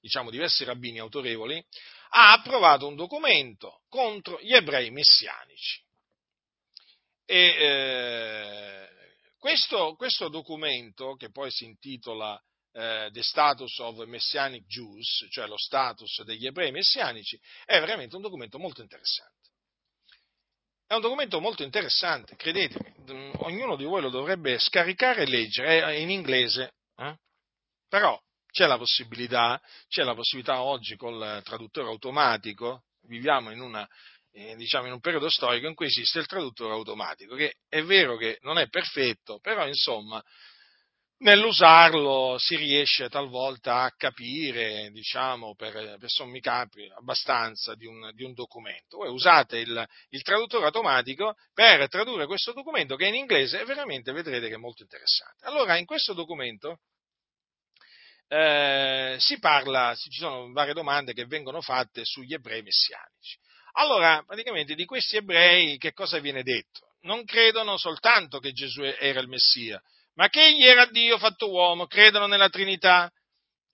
[0.00, 1.64] diciamo, diversi rabbini autorevoli,
[2.16, 5.82] ha approvato un documento contro gli ebrei messianici.
[7.26, 8.88] E eh,
[9.38, 12.40] questo, questo, documento, che poi si intitola
[12.72, 18.22] eh, The Status of Messianic Jews, cioè lo status degli ebrei messianici, è veramente un
[18.22, 19.32] documento molto interessante.
[20.86, 25.90] È un documento molto interessante, credetemi, ognuno di voi lo dovrebbe scaricare e leggere, è
[25.94, 27.16] in inglese, eh?
[27.88, 28.20] però
[28.54, 33.86] c'è la possibilità, c'è la possibilità oggi col traduttore automatico, viviamo in una
[34.30, 38.16] eh, diciamo in un periodo storico in cui esiste il traduttore automatico, che è vero
[38.16, 40.22] che non è perfetto, però insomma
[41.18, 48.22] nell'usarlo si riesce talvolta a capire, diciamo, per, per sommi capi, abbastanza di un, di
[48.22, 48.98] un documento.
[48.98, 54.12] Voi usate il, il, traduttore automatico per tradurre questo documento che è in inglese veramente
[54.12, 55.44] vedrete che è molto interessante.
[55.46, 56.80] Allora, in questo documento
[58.34, 63.38] eh, si parla, ci sono varie domande che vengono fatte sugli ebrei messianici.
[63.74, 66.94] Allora, praticamente di questi ebrei che cosa viene detto?
[67.02, 69.80] Non credono soltanto che Gesù era il Messia,
[70.14, 73.08] ma che egli era Dio fatto uomo, credono nella Trinità,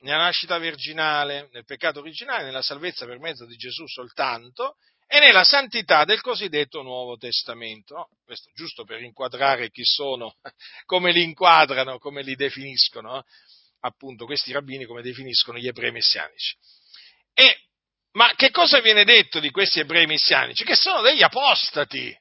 [0.00, 5.44] nella nascita virginale, nel peccato originale, nella salvezza per mezzo di Gesù soltanto e nella
[5.44, 7.94] santità del cosiddetto Nuovo Testamento.
[7.94, 8.08] No?
[8.24, 10.36] Questo giusto per inquadrare chi sono,
[10.84, 13.24] come li inquadrano, come li definiscono,
[13.80, 16.56] appunto questi rabbini come definiscono gli ebrei messianici.
[17.34, 17.56] E
[18.12, 20.64] ma che cosa viene detto di questi ebrei messianici?
[20.64, 22.16] Che sono degli apostati,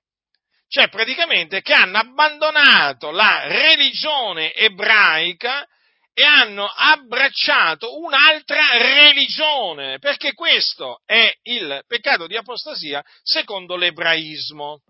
[0.68, 5.68] cioè praticamente che hanno abbandonato la religione ebraica
[6.14, 14.82] e hanno abbracciato un'altra religione, perché questo è il peccato di apostasia secondo l'ebraismo.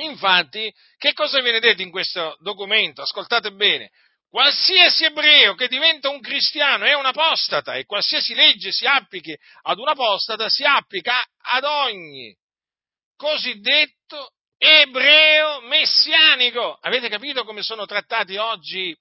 [0.00, 3.00] Infatti, che cosa viene detto in questo documento?
[3.02, 3.90] Ascoltate bene,
[4.30, 9.78] Qualsiasi ebreo che diventa un cristiano è un apostata e qualsiasi legge si applichi ad
[9.78, 12.36] un apostata si applica ad ogni
[13.16, 16.76] cosiddetto ebreo messianico.
[16.80, 18.94] Avete capito come sono trattati oggi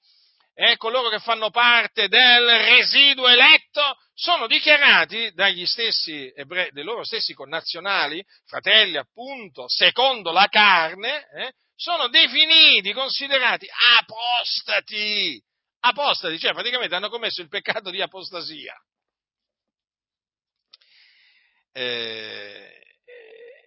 [0.53, 7.03] eh, coloro che fanno parte del residuo eletto, sono dichiarati dagli stessi ebrei, dai loro
[7.03, 13.67] stessi connazionali, fratelli appunto, secondo la carne, eh, sono definiti, considerati
[13.99, 15.41] apostati,
[15.81, 18.75] apostati, cioè praticamente hanno commesso il peccato di apostasia.
[21.71, 22.77] Eh,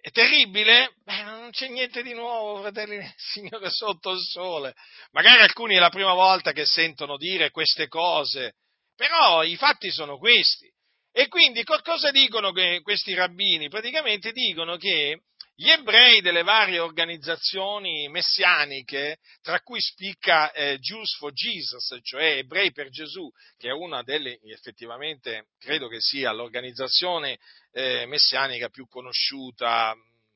[0.01, 0.95] è terribile?
[1.05, 4.75] Beh, non c'è niente di nuovo, fratelli del Signore, sotto il sole.
[5.11, 8.55] Magari alcuni è la prima volta che sentono dire queste cose,
[8.93, 10.69] però i fatti sono questi.
[11.13, 12.51] E quindi cosa dicono
[12.81, 13.69] questi rabbini?
[13.69, 15.21] Praticamente dicono che
[15.61, 22.71] gli ebrei delle varie organizzazioni messianiche, tra cui spicca eh, Jews for Jesus, cioè Ebrei
[22.71, 27.37] per Gesù, che è una delle, effettivamente, credo che sia l'organizzazione
[27.73, 29.93] eh, messianica più conosciuta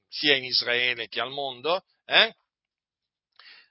[0.08, 2.36] sia in Israele che al mondo, eh?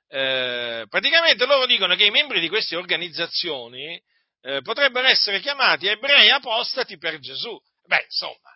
[0.09, 4.02] Eh, praticamente loro dicono che i membri di queste organizzazioni
[4.42, 7.57] eh, potrebbero essere chiamati ebrei apostati per Gesù.
[7.84, 8.50] Beh, insomma,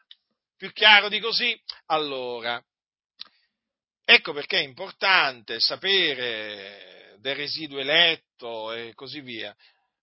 [0.56, 1.56] più chiaro di così.
[1.86, 2.60] Allora,
[4.10, 9.54] Ecco perché è importante sapere del residuo eletto e così via,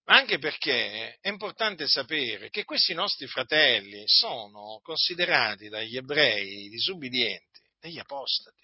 [0.03, 7.60] ma anche perché è importante sapere che questi nostri fratelli sono considerati dagli ebrei disubbidienti
[7.80, 8.62] degli apostati.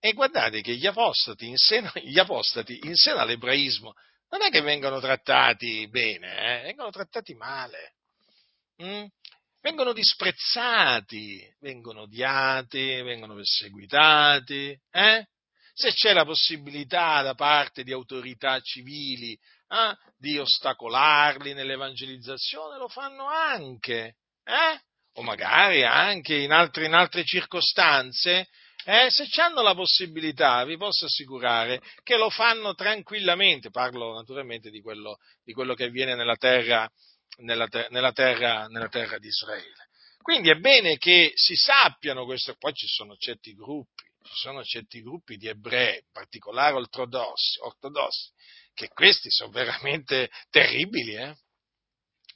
[0.00, 3.92] E guardate che gli apostati in seno, apostati in seno all'ebraismo
[4.30, 6.62] non è che vengono trattati bene, eh?
[6.62, 7.96] vengono trattati male.
[8.82, 9.04] Mm?
[9.60, 14.78] Vengono disprezzati, vengono odiati, vengono perseguitati.
[14.90, 15.26] Eh?
[15.72, 23.26] Se c'è la possibilità da parte di autorità civili eh, di ostacolarli nell'evangelizzazione, lo fanno
[23.26, 24.16] anche.
[24.44, 24.80] Eh?
[25.14, 28.48] O magari anche in altre, in altre circostanze,
[28.84, 33.70] eh, se hanno la possibilità, vi posso assicurare che lo fanno tranquillamente.
[33.70, 36.90] Parlo naturalmente di quello, di quello che avviene nella terra,
[37.38, 39.88] nella, nella, terra, nella terra di Israele.
[40.22, 45.02] Quindi è bene che si sappiano questo, poi ci sono certi gruppi, ci sono certi
[45.02, 48.30] gruppi di ebrei, in particolare ortodossi, ortodossi
[48.74, 51.34] che questi sono veramente terribili, eh?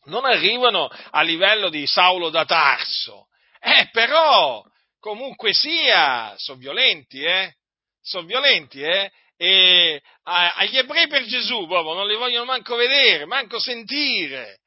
[0.05, 3.29] non arrivano a livello di Saulo da Tarso,
[3.61, 4.63] eh, però
[4.99, 7.55] comunque sia, sono violenti, eh?
[8.01, 9.11] Sono violenti, eh?
[9.37, 14.61] E agli ebrei per Gesù proprio non li vogliono manco vedere, manco sentire.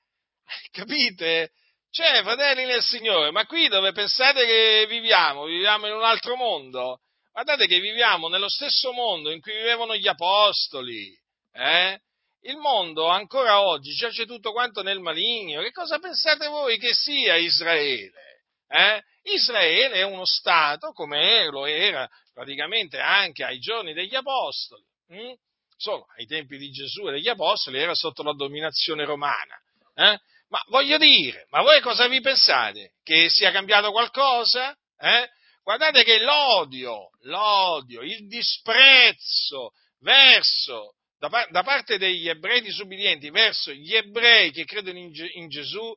[0.71, 1.51] Capite?
[1.89, 5.45] Cioè, fratelli nel Signore, ma qui dove pensate che viviamo?
[5.45, 7.01] Viviamo in un altro mondo?
[7.31, 11.15] Guardate che viviamo nello stesso mondo in cui vivevano gli apostoli.
[11.53, 11.99] Eh?
[12.41, 15.61] Il mondo ancora oggi giace tutto quanto nel maligno.
[15.61, 18.43] Che cosa pensate voi che sia Israele?
[18.67, 19.03] Eh?
[19.23, 24.83] Israele è uno Stato come lo era praticamente anche ai giorni degli apostoli.
[25.09, 25.33] Hm?
[25.75, 29.59] Solo ai tempi di Gesù e degli apostoli era sotto la dominazione romana.
[29.93, 30.19] Eh?
[30.49, 32.93] Ma voglio dire, ma voi cosa vi pensate?
[33.03, 34.75] Che sia cambiato qualcosa?
[34.97, 35.29] Eh?
[35.61, 43.93] Guardate che l'odio, l'odio, il disprezzo verso, da, da parte degli ebrei disubbidienti verso gli
[43.93, 45.93] ebrei che credono in, in Gesù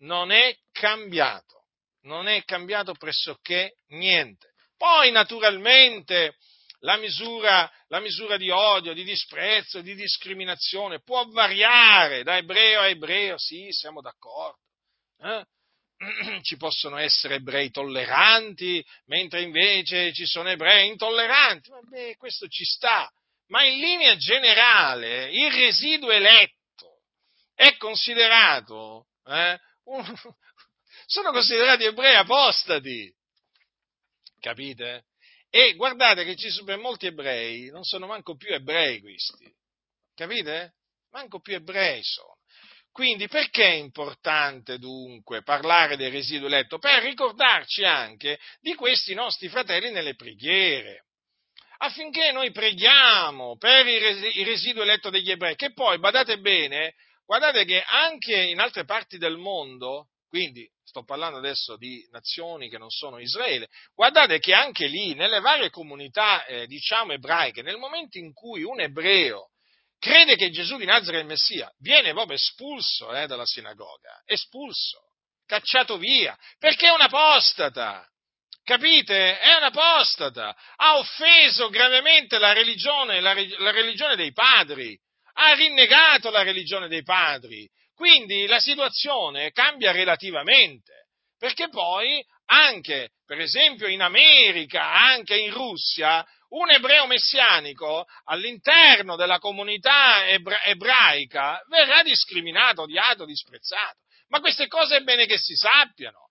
[0.00, 1.68] non è cambiato,
[2.02, 4.52] non è cambiato pressoché niente.
[4.76, 6.36] Poi naturalmente
[6.84, 12.88] la misura, la misura di odio, di disprezzo, di discriminazione può variare da ebreo a
[12.88, 14.58] ebreo, sì, siamo d'accordo.
[15.20, 15.44] Eh?
[16.42, 21.70] Ci possono essere ebrei tolleranti, mentre invece ci sono ebrei intolleranti.
[21.70, 23.10] Vabbè, questo ci sta.
[23.46, 27.02] Ma in linea generale il residuo eletto
[27.54, 30.04] è considerato, eh, un,
[31.06, 33.14] sono considerati ebrei apostati.
[34.40, 35.04] Capite?
[35.56, 39.48] E guardate che ci sono molti ebrei, non sono manco più ebrei questi,
[40.12, 40.74] capite?
[41.12, 42.38] Manco più ebrei sono.
[42.90, 46.78] Quindi perché è importante dunque parlare del residuo eletto?
[46.78, 51.04] Per ricordarci anche di questi nostri fratelli nelle preghiere,
[51.78, 56.94] affinché noi preghiamo per il residuo eletto degli ebrei, che poi, badate bene,
[57.24, 62.76] guardate che anche in altre parti del mondo, quindi sto parlando adesso di nazioni che
[62.76, 68.18] non sono Israele, guardate che anche lì, nelle varie comunità, eh, diciamo, ebraiche, nel momento
[68.18, 69.50] in cui un ebreo
[69.96, 75.02] crede che Gesù di Nazareth è il Messia, viene proprio espulso eh, dalla sinagoga, espulso,
[75.46, 78.04] cacciato via, perché è un apostata.
[78.64, 79.38] Capite?
[79.38, 80.56] È un apostata.
[80.74, 84.98] Ha offeso gravemente la religione, la, la religione dei padri.
[85.34, 91.06] Ha rinnegato la religione dei padri quindi la situazione cambia relativamente,
[91.38, 99.38] perché poi anche, per esempio, in America, anche in Russia, un ebreo messianico all'interno della
[99.38, 103.98] comunità ebra- ebraica verrà discriminato, odiato, disprezzato.
[104.28, 106.28] Ma queste cose è bene che si sappiano.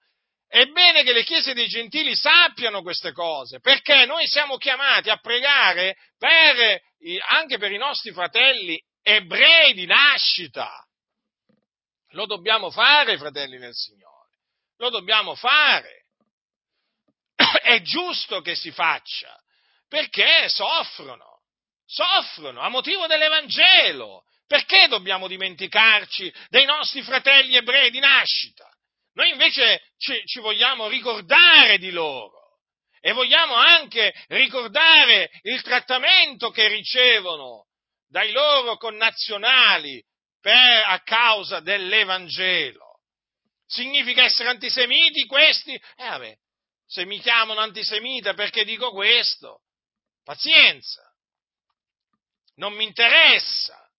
[0.47, 5.17] È bene che le chiese dei gentili sappiano queste cose, perché noi siamo chiamati a
[5.17, 6.79] pregare per,
[7.29, 10.71] anche per i nostri fratelli ebrei di nascita.
[12.13, 14.29] Lo dobbiamo fare, fratelli nel Signore.
[14.77, 16.05] Lo dobbiamo fare.
[17.61, 19.35] È giusto che si faccia,
[19.87, 21.41] perché soffrono,
[21.85, 24.23] soffrono a motivo dell'Evangelo.
[24.45, 28.69] Perché dobbiamo dimenticarci dei nostri fratelli ebrei di nascita?
[29.13, 32.59] Noi invece ci, ci vogliamo ricordare di loro
[32.99, 37.67] e vogliamo anche ricordare il trattamento che ricevono
[38.07, 40.03] dai loro connazionali
[40.43, 42.99] per, a causa dell'Evangelo.
[43.65, 45.73] Significa essere antisemiti questi?
[45.73, 46.37] Eh vabbè,
[46.85, 49.61] se mi chiamano antisemita perché dico questo,
[50.21, 51.01] pazienza,
[52.55, 53.89] non mi interessa,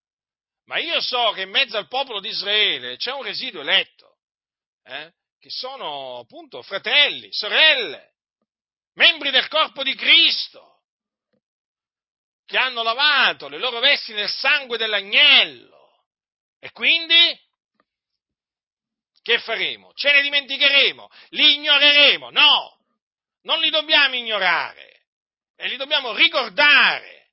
[0.66, 4.18] ma io so che in mezzo al popolo di Israele c'è un residuo eletto
[4.84, 8.16] eh, che sono appunto fratelli, sorelle,
[8.96, 10.82] membri del corpo di Cristo,
[12.44, 15.73] che hanno lavato le loro vesti nel sangue dell'agnello.
[16.64, 17.38] E quindi
[19.20, 19.92] che faremo?
[19.92, 21.10] Ce ne dimenticheremo?
[21.28, 22.30] Li ignoreremo?
[22.30, 22.78] No,
[23.42, 25.02] non li dobbiamo ignorare
[25.56, 27.32] e li dobbiamo ricordare.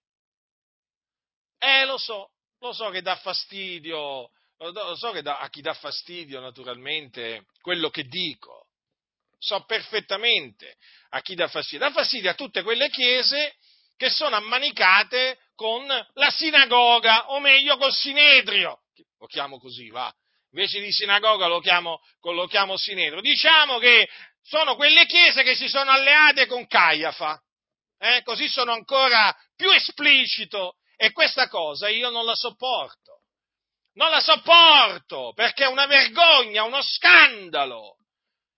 [1.60, 5.74] Eh, lo so, lo so che dà fastidio lo so che da, a chi dà
[5.74, 8.68] fastidio naturalmente quello che dico,
[9.40, 10.76] so perfettamente
[11.12, 13.56] a chi dà fastidio, dà fastidio a tutte quelle chiese
[13.96, 18.81] che sono ammanicate con la sinagoga, o meglio col sinedrio,
[19.22, 20.12] lo chiamo così, va,
[20.52, 24.10] invece di sinagoga lo chiamo, lo chiamo sinedrio, diciamo che
[24.42, 27.40] sono quelle chiese che si sono alleate con Caiafa,
[28.00, 28.24] eh?
[28.24, 33.20] così sono ancora più esplicito e questa cosa io non la sopporto.
[33.94, 37.98] Non la sopporto perché è una vergogna, uno scandalo.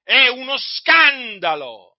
[0.01, 1.97] È uno scandalo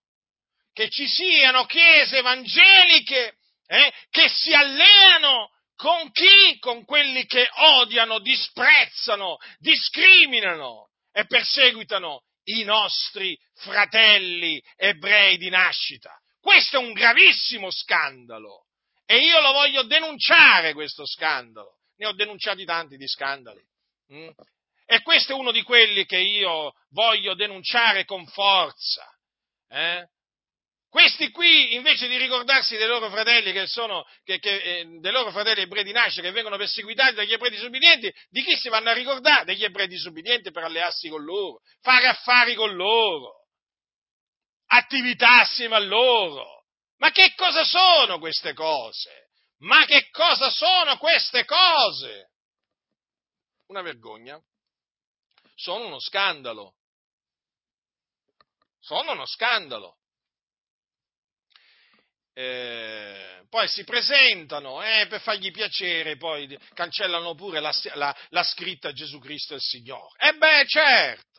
[0.73, 3.37] che ci siano chiese evangeliche
[3.67, 6.57] eh, che si alleano con chi?
[6.59, 16.17] Con quelli che odiano, disprezzano, discriminano e perseguitano i nostri fratelli ebrei di nascita.
[16.39, 18.65] Questo è un gravissimo scandalo
[19.05, 23.63] e io lo voglio denunciare questo scandalo ne ho denunciati tanti di scandali.
[24.13, 24.29] Mm?
[24.85, 29.09] E questo è uno di quelli che io voglio denunciare con forza.
[29.67, 30.07] Eh?
[30.95, 35.29] Questi qui, invece di ricordarsi dei loro fratelli che sono, che, che, eh, dei loro
[35.29, 38.93] fratelli ebrei di nascita che vengono perseguitati dagli ebrei disubbidienti, di chi si vanno a
[38.93, 39.43] ricordare?
[39.43, 43.45] Degli ebrei disubbidienti per allearsi con loro, fare affari con loro,
[44.67, 46.63] attività assieme a loro.
[46.99, 49.31] Ma che cosa sono queste cose?
[49.63, 52.31] Ma che cosa sono queste cose?
[53.67, 54.41] Una vergogna.
[55.55, 56.75] Sono uno scandalo.
[58.79, 59.97] Sono uno scandalo.
[62.37, 68.91] Eh, poi si presentano eh, per fargli piacere, poi cancellano pure la, la, la scritta
[68.91, 70.17] Gesù Cristo è il Signore.
[70.17, 71.35] E beh, certo,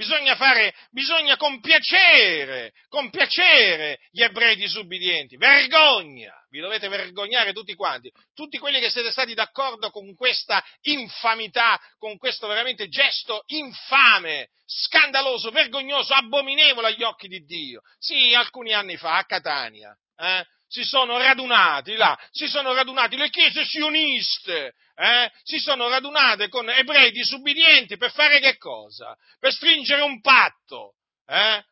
[0.00, 5.36] Bisogna, fare, bisogna compiacere, compiacere gli ebrei disubbidienti.
[5.36, 6.32] Vergogna!
[6.48, 8.10] Vi dovete vergognare tutti quanti.
[8.32, 15.50] Tutti quelli che siete stati d'accordo con questa infamità, con questo veramente gesto infame, scandaloso,
[15.50, 17.82] vergognoso, abominevole agli occhi di Dio.
[17.98, 19.94] Sì, alcuni anni fa a Catania.
[20.20, 20.44] Eh?
[20.70, 26.70] si sono radunati là, si sono radunati le chiese sioniste, eh, si sono radunate con
[26.70, 29.16] ebrei disubbidienti per fare che cosa?
[29.40, 30.94] Per stringere un patto.
[31.26, 31.64] Eh?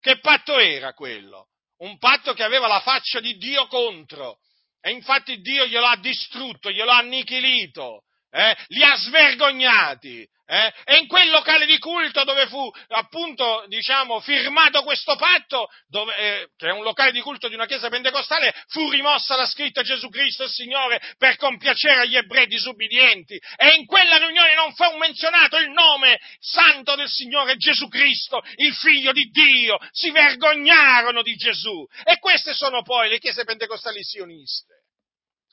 [0.00, 1.48] Che patto era quello?
[1.78, 4.38] Un patto che aveva la faccia di Dio contro.
[4.80, 8.04] E infatti Dio glielo ha distrutto, glielo ha annichilito,
[8.34, 8.56] eh?
[8.68, 10.28] li ha svergognati.
[10.46, 10.72] Eh?
[10.84, 16.48] E in quel locale di culto dove fu appunto, diciamo, firmato questo patto, dove, eh,
[16.56, 20.08] che è un locale di culto di una chiesa pentecostale, fu rimossa la scritta Gesù
[20.10, 23.40] Cristo il Signore per compiacere agli ebrei disubbidienti.
[23.56, 28.74] E in quella riunione non fu menzionato il nome santo del Signore Gesù Cristo, il
[28.74, 29.78] figlio di Dio.
[29.92, 31.86] Si vergognarono di Gesù.
[32.04, 34.74] E queste sono poi le chiese pentecostali sioniste.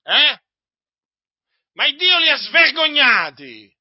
[0.03, 0.39] Eh?
[1.73, 3.71] Ma il Dio li ha svergognati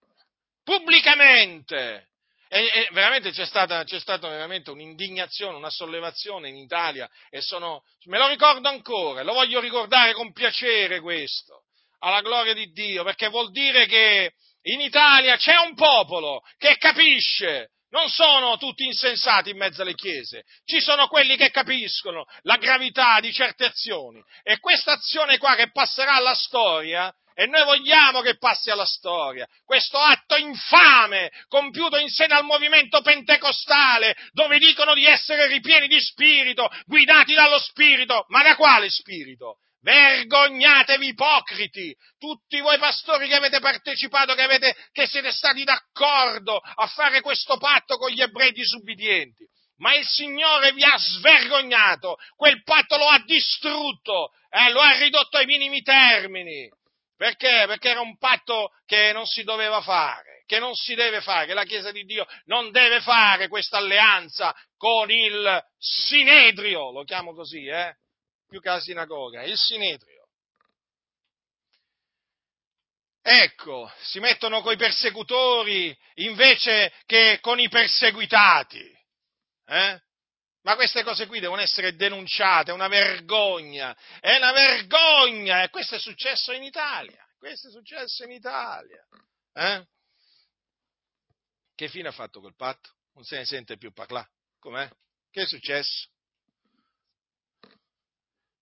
[0.63, 2.09] pubblicamente.
[2.49, 7.85] E, e veramente c'è stata, c'è stata veramente un'indignazione, una sollevazione in Italia e sono,
[8.07, 11.63] me lo ricordo ancora, lo voglio ricordare con piacere questo,
[12.01, 17.71] alla gloria di Dio, perché vuol dire che in Italia c'è un popolo che capisce
[17.91, 23.21] non sono tutti insensati in mezzo alle chiese, ci sono quelli che capiscono la gravità
[23.21, 24.23] di certe azioni.
[24.43, 29.47] E questa azione qua che passerà alla storia, e noi vogliamo che passi alla storia,
[29.65, 36.01] questo atto infame compiuto in seno al movimento pentecostale, dove dicono di essere ripieni di
[36.01, 39.57] spirito, guidati dallo spirito, ma da quale spirito?
[39.83, 46.87] Vergognatevi ipocriti, tutti voi pastori che avete partecipato, che, avete, che siete stati d'accordo a
[46.87, 49.49] fare questo patto con gli ebrei disubbidienti.
[49.79, 55.39] Ma il Signore vi ha svergognato, quel patto lo ha distrutto, eh, lo ha ridotto
[55.39, 56.69] ai minimi termini.
[57.17, 57.65] Perché?
[57.67, 61.55] Perché era un patto che non si doveva fare, che non si deve fare, che
[61.55, 67.67] la Chiesa di Dio non deve fare questa alleanza con il Sinedrio, lo chiamo così,
[67.67, 67.95] eh?
[68.51, 70.29] Più che la sinagoga, il Sinedrio.
[73.23, 78.99] Ecco, si mettono coi persecutori invece che con i perseguitati.
[79.67, 80.03] Eh?
[80.63, 85.95] Ma queste cose qui devono essere denunciate, è una vergogna, è una vergogna, e questo
[85.95, 89.07] è successo in Italia, questo è successo in Italia.
[89.55, 89.87] Eh?
[91.75, 92.91] Che fine ha fatto quel patto?
[93.15, 94.31] Non se ne sente più parlare.
[94.59, 94.91] Com'è?
[95.31, 96.09] Che è successo?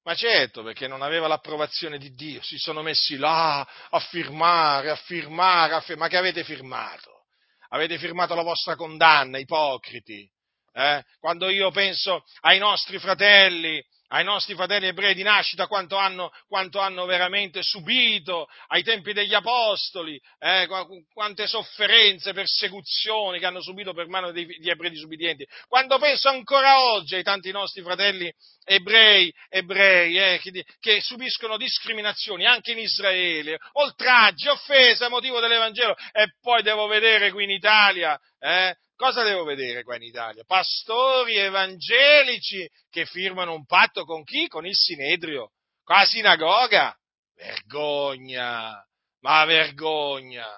[0.09, 3.61] Ma certo, perché non aveva l'approvazione di Dio, si sono messi là
[3.91, 5.99] a firmare, a firmare, a firmare.
[6.01, 7.27] Ma che avete firmato?
[7.69, 10.27] Avete firmato la vostra condanna, ipocriti.
[10.73, 11.05] Eh?
[11.19, 16.79] Quando io penso ai nostri fratelli ai nostri fratelli ebrei di nascita quanto hanno, quanto
[16.79, 20.69] hanno veramente subito ai tempi degli apostoli, eh,
[21.13, 25.47] quante sofferenze, persecuzioni che hanno subito per mano degli ebrei disubbidienti.
[25.67, 28.33] Quando penso ancora oggi ai tanti nostri fratelli
[28.65, 35.95] ebrei, ebrei eh, che, che, subiscono discriminazioni anche in Israele, oltraggi, offese a motivo dell'Evangelo,
[36.13, 40.43] e poi devo vedere qui in Italia eh, Cosa devo vedere qua in Italia?
[40.45, 44.49] Pastori evangelici che firmano un patto con chi?
[44.49, 45.53] Con il Sinedrio,
[45.85, 46.99] con la sinagoga.
[47.37, 48.85] Vergogna,
[49.21, 50.49] ma vergogna.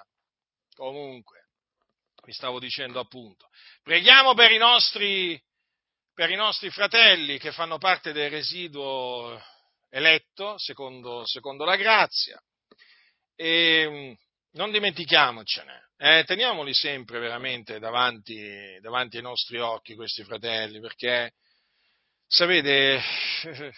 [0.73, 1.49] Comunque,
[2.23, 3.47] vi stavo dicendo appunto,
[3.83, 5.39] preghiamo per i nostri,
[6.11, 9.39] per i nostri fratelli che fanno parte del residuo
[9.91, 12.41] eletto secondo, secondo la grazia
[13.35, 14.17] e
[14.51, 21.33] non dimentichiamocene eh, teniamoli sempre veramente davanti, davanti ai nostri occhi questi fratelli, perché,
[22.25, 22.99] sapete,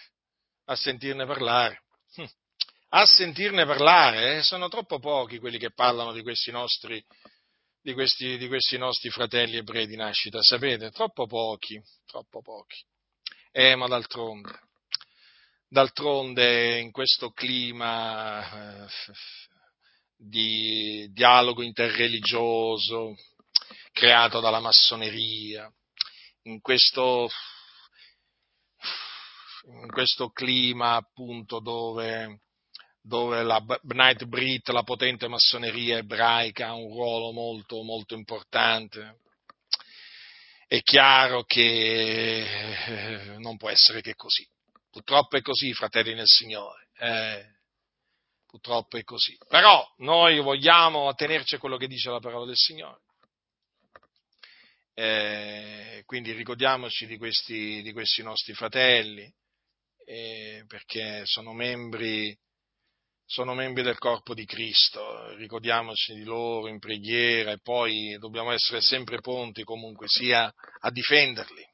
[0.64, 1.82] a sentirne parlare,
[2.88, 7.04] a sentirne parlare, eh, sono troppo pochi quelli che parlano di questi nostri,
[7.82, 12.82] di questi, di questi nostri fratelli ebrei di nascita, sapete, troppo pochi, troppo pochi.
[13.52, 14.60] Eh, ma d'altronde,
[15.68, 18.88] d'altronde in questo clima eh,
[20.26, 23.14] di dialogo interreligioso
[23.92, 25.72] creato dalla massoneria,
[26.42, 27.28] in questo,
[29.66, 32.40] in questo clima appunto dove,
[33.00, 39.20] dove la B'nait Brit, la potente massoneria ebraica, ha un ruolo molto, molto importante.
[40.66, 42.46] È chiaro che
[42.86, 44.46] eh, non può essere che così.
[44.90, 46.88] Purtroppo è così, fratelli nel Signore.
[46.98, 47.53] Eh,
[48.54, 49.36] Purtroppo è così.
[49.48, 53.00] Però noi vogliamo attenerci a quello che dice la parola del Signore.
[54.94, 59.28] Eh, quindi ricordiamoci di questi, di questi nostri fratelli,
[60.06, 62.32] eh, perché sono membri,
[63.26, 68.80] sono membri del corpo di Cristo, ricordiamoci di loro in preghiera e poi dobbiamo essere
[68.80, 70.44] sempre pronti comunque sia
[70.78, 71.73] a difenderli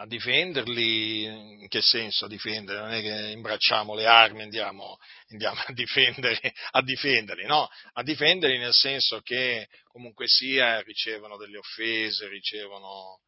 [0.00, 2.80] a difenderli, in che senso a difenderli?
[2.80, 4.96] Non è che imbracciamo le armi e andiamo,
[5.30, 11.58] andiamo a, difendere, a difenderli, no, a difenderli nel senso che comunque sia ricevono delle
[11.58, 13.22] offese, ricevono,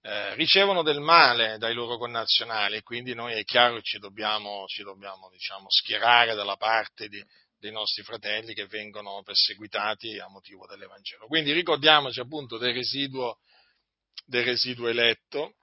[0.00, 4.82] eh, ricevono del male dai loro connazionali e quindi noi è chiaro ci dobbiamo, ci
[4.82, 7.22] dobbiamo diciamo, schierare dalla parte di,
[7.58, 11.26] dei nostri fratelli che vengono perseguitati a motivo dell'Evangelo.
[11.26, 13.40] Quindi ricordiamoci appunto del residuo,
[14.24, 15.56] del residuo eletto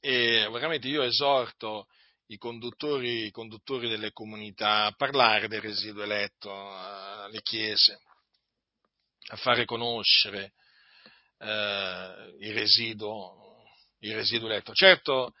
[0.00, 1.86] e veramente io esorto
[2.26, 8.00] i conduttori, i conduttori delle comunità a parlare del residuo eletto alle chiese,
[9.28, 10.52] a fare conoscere
[11.38, 13.64] eh, il, residuo,
[14.00, 14.72] il residuo eletto.
[14.72, 15.34] Certo,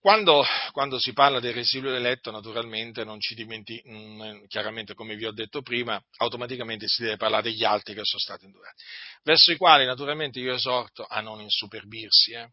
[0.00, 5.26] quando, quando, si parla del residuo eletto, naturalmente non ci dimentichiamo, mm, chiaramente come vi
[5.26, 8.80] ho detto prima, automaticamente si deve parlare degli altri che sono stati indurati,
[9.24, 12.48] verso i quali naturalmente io esorto a non insuperbirsi, eh,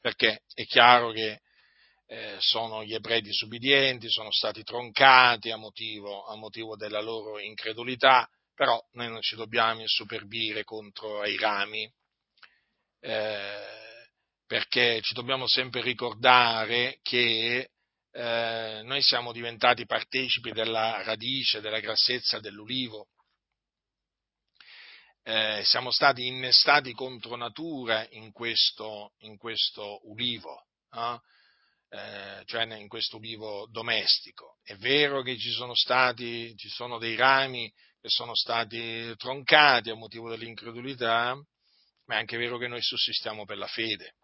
[0.00, 1.40] perché è chiaro che
[2.06, 8.28] eh, sono gli ebrei disubbidienti, sono stati troncati a motivo, a motivo della loro incredulità,
[8.54, 11.90] però noi non ci dobbiamo insuperbire contro i rami,
[13.00, 14.08] eh,
[14.46, 17.70] perché ci dobbiamo sempre ricordare che
[18.12, 23.06] eh, noi siamo diventati partecipi della radice, della grassezza dell'ulivo,
[25.30, 31.20] eh, siamo stati innestati contro natura in questo, in questo ulivo, eh?
[31.92, 34.58] Eh, cioè in questo ulivo domestico.
[34.62, 39.94] È vero che ci sono stati, ci sono dei rami che sono stati troncati a
[39.94, 41.34] motivo dell'incredulità,
[42.06, 44.14] ma è anche vero che noi sussistiamo per la fede.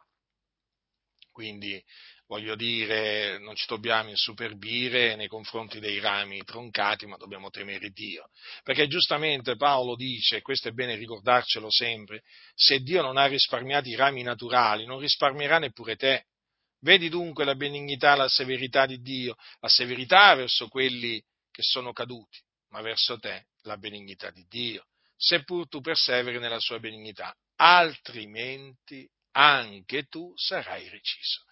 [1.30, 1.80] Quindi
[2.26, 8.30] voglio dire, non ci dobbiamo insuperbire nei confronti dei rami troncati, ma dobbiamo temere Dio.
[8.62, 12.22] Perché giustamente Paolo dice, e questo è bene ricordarcelo sempre,
[12.54, 16.26] se Dio non ha risparmiato i rami naturali, non risparmierà neppure te.
[16.80, 22.38] Vedi dunque la benignità, la severità di Dio, la severità verso quelli che sono caduti,
[22.70, 24.84] ma verso te la benignità di Dio,
[25.16, 31.44] seppur tu perseveri nella sua benignità, altrimenti anche tu sarai reciso.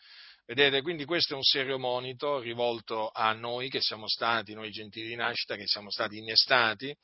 [0.46, 5.08] Vedete, quindi questo è un serio monito rivolto a noi che siamo stati, noi gentili
[5.08, 6.94] di nascita, che siamo stati innestati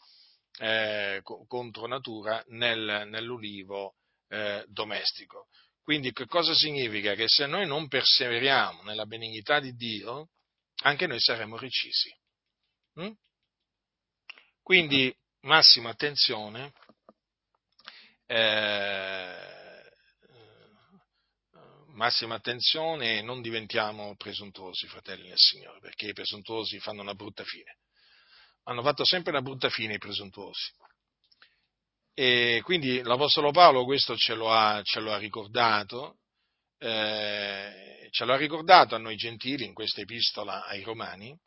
[0.59, 3.95] eh, contro natura nel, nell'ulivo
[4.29, 5.47] eh, domestico.
[5.83, 7.15] Quindi che cosa significa?
[7.15, 10.29] Che se noi non perseveriamo nella benignità di Dio,
[10.83, 12.15] anche noi saremo recisi.
[13.01, 13.13] Mm?
[14.63, 16.73] Quindi massima attenzione.
[18.27, 19.60] Eh,
[21.93, 27.45] massima attenzione e non diventiamo presuntuosi, fratelli del Signore, perché i presuntuosi fanno una brutta
[27.45, 27.79] fine.
[28.65, 30.73] Hanno fatto sempre una brutta fine i presuntuosi.
[32.15, 36.19] E quindi l'Apostolo Paolo questo ce lo ha, ce lo ha ricordato,
[36.79, 41.39] eh, ce lo ha ricordato a noi gentili in questa epistola ai Romani,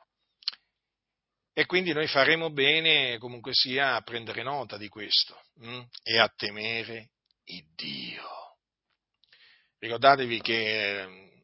[1.56, 5.82] e quindi noi faremo bene comunque sia a prendere nota di questo hm?
[6.02, 7.12] e a temere
[7.44, 8.43] il Dio.
[9.84, 11.42] Ricordatevi che,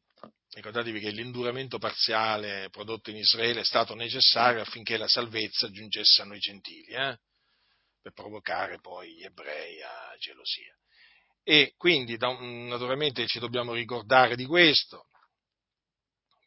[0.52, 6.26] ricordatevi che l'induramento parziale prodotto in Israele è stato necessario affinché la salvezza giungesse a
[6.26, 7.20] noi gentili, eh?
[8.02, 10.74] per provocare poi gli ebrei a gelosia.
[11.44, 15.08] E quindi naturalmente ci dobbiamo ricordare di questo,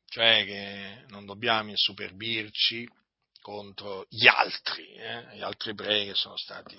[0.07, 2.89] cioè che non dobbiamo insuperbirci
[3.43, 5.37] contro gli altri, eh?
[5.37, 6.75] gli altri ebrei che sono stati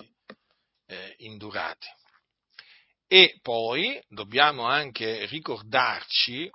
[0.86, 1.86] eh, indurati.
[3.14, 6.50] E poi dobbiamo anche ricordarci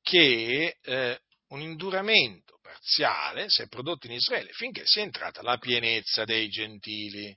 [0.00, 6.22] che eh, un induramento parziale si è prodotto in Israele finché sia entrata la pienezza
[6.22, 7.36] dei gentili.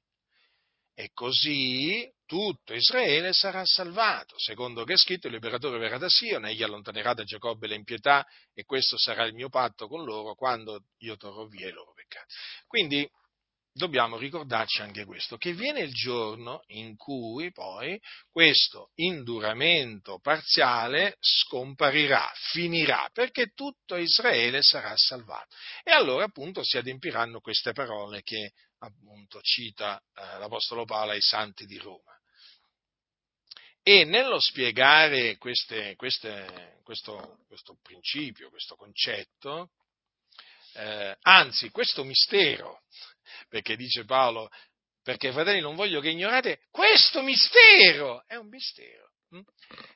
[0.94, 6.46] E così tutto Israele sarà salvato, secondo che è scritto il liberatore verrà da Sion,
[6.46, 8.24] egli allontanerà da Giacobbe le impietà
[8.54, 12.32] e questo sarà il mio patto con loro quando io torrò via i loro peccati.
[12.68, 13.10] Quindi
[13.76, 18.00] dobbiamo ricordarci anche questo, che viene il giorno in cui poi
[18.32, 25.54] questo induramento parziale scomparirà, finirà, perché tutto Israele sarà salvato.
[25.84, 31.66] E allora appunto si adempiranno queste parole che appunto cita eh, l'Apostolo Paolo ai santi
[31.66, 32.14] di Roma.
[33.84, 39.72] E nello spiegare queste, queste, questo, questo, principio, questo concetto,
[40.76, 42.82] eh, anzi questo mistero
[43.50, 44.50] perché dice Paolo,
[45.02, 49.12] perché fratelli non voglio che ignorate questo mistero, è un mistero.
[49.30, 49.42] Hm?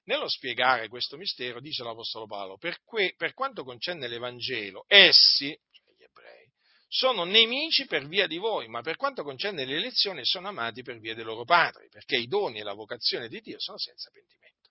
[0.05, 5.93] Nello spiegare questo mistero, dice l'Apostolo Paolo, per, que, per quanto concerne l'Evangelo, essi, cioè
[5.95, 6.45] gli ebrei,
[6.87, 11.15] sono nemici per via di voi, ma per quanto concerne l'elezione sono amati per via
[11.15, 14.69] dei loro padri, perché i doni e la vocazione di Dio sono senza pentimento.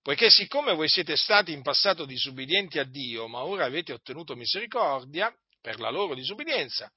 [0.00, 5.30] Poiché siccome voi siete stati in passato disubbidienti a Dio, ma ora avete ottenuto misericordia
[5.60, 6.90] per la loro disubbidienza,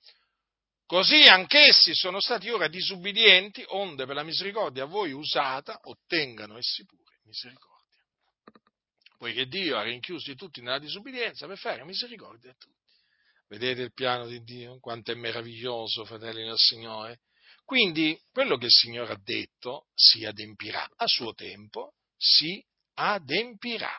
[0.91, 6.83] Così anch'essi sono stati ora disubbidienti, onde per la misericordia a voi usata ottengano essi
[6.83, 8.03] pure misericordia.
[9.17, 12.91] Poiché Dio ha rinchiusi tutti nella disubbidienza per fare misericordia a tutti.
[13.47, 14.79] Vedete il piano di Dio?
[14.79, 17.21] Quanto è meraviglioso, fratelli del Signore.
[17.63, 22.61] Quindi quello che il Signore ha detto si adempirà, a suo tempo si
[22.95, 23.97] adempirà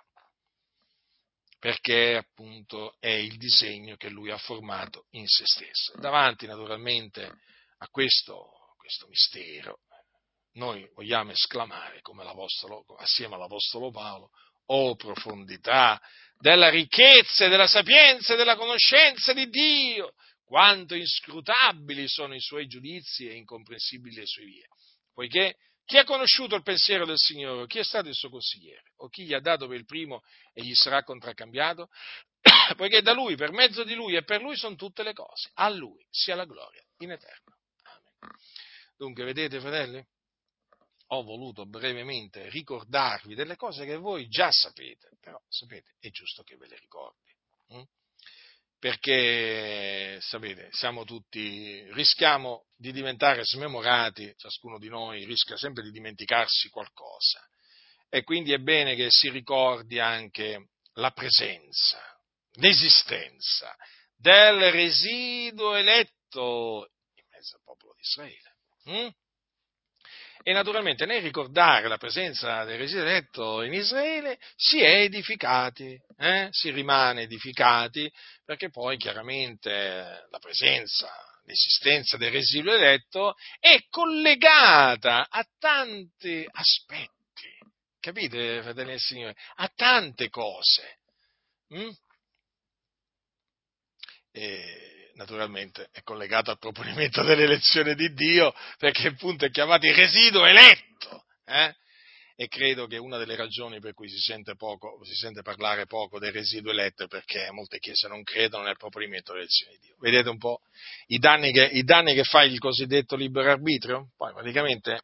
[1.63, 5.93] perché appunto è il disegno che lui ha formato in se stesso.
[6.01, 7.23] Davanti naturalmente
[7.79, 9.79] a questo, questo mistero,
[10.55, 12.25] noi vogliamo esclamare come
[12.99, 14.31] assieme all'Apostolo Paolo,
[14.67, 16.03] oh profondità
[16.37, 20.15] della ricchezza della sapienza e della conoscenza di Dio,
[20.45, 24.67] quanto inscrutabili sono i suoi giudizi e incomprensibili le sue vie,
[25.15, 25.55] poiché
[25.85, 27.67] chi ha conosciuto il pensiero del Signore?
[27.67, 28.93] Chi è stato il suo consigliere?
[28.99, 30.23] O chi gli ha dato per il primo
[30.53, 31.89] e gli sarà contraccambiato?
[32.77, 35.51] Poiché da lui, per mezzo di lui e per lui sono tutte le cose.
[35.55, 37.57] A lui sia la gloria in eterno.
[37.83, 38.37] Amen.
[38.97, 40.05] Dunque, vedete, fratelli?
[41.09, 46.57] Ho voluto brevemente ricordarvi delle cose che voi già sapete, però sapete, è giusto che
[46.57, 47.31] ve le ricordi.
[48.83, 56.69] Perché, sapete, siamo tutti, rischiamo di diventare smemorati, ciascuno di noi rischia sempre di dimenticarsi
[56.69, 57.49] qualcosa.
[58.09, 62.03] E quindi è bene che si ricordi anche la presenza,
[62.55, 63.73] l'esistenza
[64.17, 68.57] del residuo eletto in mezzo al popolo di Israele.
[68.91, 69.09] Mm?
[70.45, 76.49] E naturalmente nel ricordare la presenza del residuo eletto in Israele si è edificati, eh?
[76.51, 78.11] si rimane edificati,
[78.45, 81.09] perché poi chiaramente la presenza,
[81.45, 87.59] l'esistenza del residuo eletto è collegata a tanti aspetti,
[88.01, 90.99] capite, fratelli del Signore, a tante cose.
[91.73, 91.91] Mm?
[94.33, 100.45] E naturalmente è collegato al proponimento dell'elezione di Dio, perché appunto è chiamato il residuo
[100.45, 101.25] eletto.
[101.45, 101.75] Eh?
[102.35, 106.19] E credo che una delle ragioni per cui si sente, poco, si sente parlare poco
[106.19, 109.97] del residuo eletto è perché molte chiese non credono nel proponimento dell'elezione di Dio.
[110.01, 110.61] Vedete un po'
[111.09, 114.13] i danni che, i danni che fa il cosiddetto libero arbitrio?
[114.17, 115.03] Poi praticamente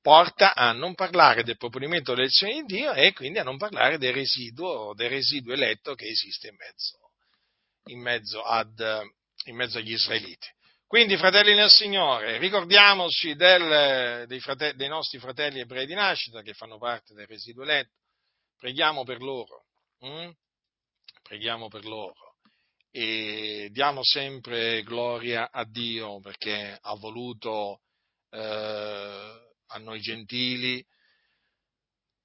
[0.00, 4.12] porta a non parlare del proponimento dell'elezione di Dio e quindi a non parlare del
[4.12, 6.98] residuo, del residuo eletto che esiste in mezzo,
[7.84, 8.80] in mezzo, ad,
[9.44, 10.48] in mezzo agli israeliti.
[10.86, 16.52] Quindi, fratelli nel Signore, ricordiamoci del, dei, frate, dei, nostri fratelli ebrei di nascita che
[16.52, 17.94] fanno parte del residuo eletto,
[18.58, 19.64] preghiamo per loro,
[20.00, 20.30] hm?
[21.22, 22.32] preghiamo per loro
[22.90, 27.80] e diamo sempre gloria a Dio perché ha voluto
[28.28, 28.38] eh,
[29.66, 30.84] a noi gentili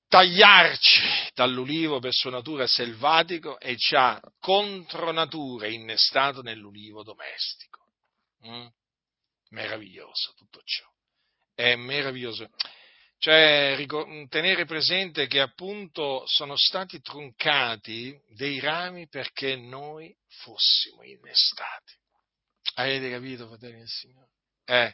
[0.07, 1.01] tagliarci
[1.33, 7.85] dall'ulivo per sua natura selvatico e ci ha contro natura innestato nell'ulivo domestico.
[8.47, 8.67] Mm?
[9.49, 10.85] Meraviglioso tutto ciò.
[11.53, 12.49] È meraviglioso.
[13.19, 13.83] Cioè,
[14.29, 21.95] tenere presente che appunto sono stati troncati dei rami perché noi fossimo innestati.
[22.75, 24.29] Avete capito, fratelli del Signore?
[24.65, 24.93] Eh,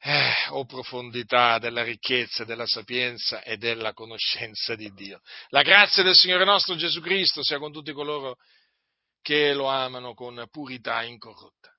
[0.00, 5.20] eh, o profondità della ricchezza, della sapienza e della conoscenza di Dio.
[5.48, 8.36] La grazia del Signore nostro Gesù Cristo sia con tutti coloro
[9.20, 11.75] che lo amano con purità incorrotta.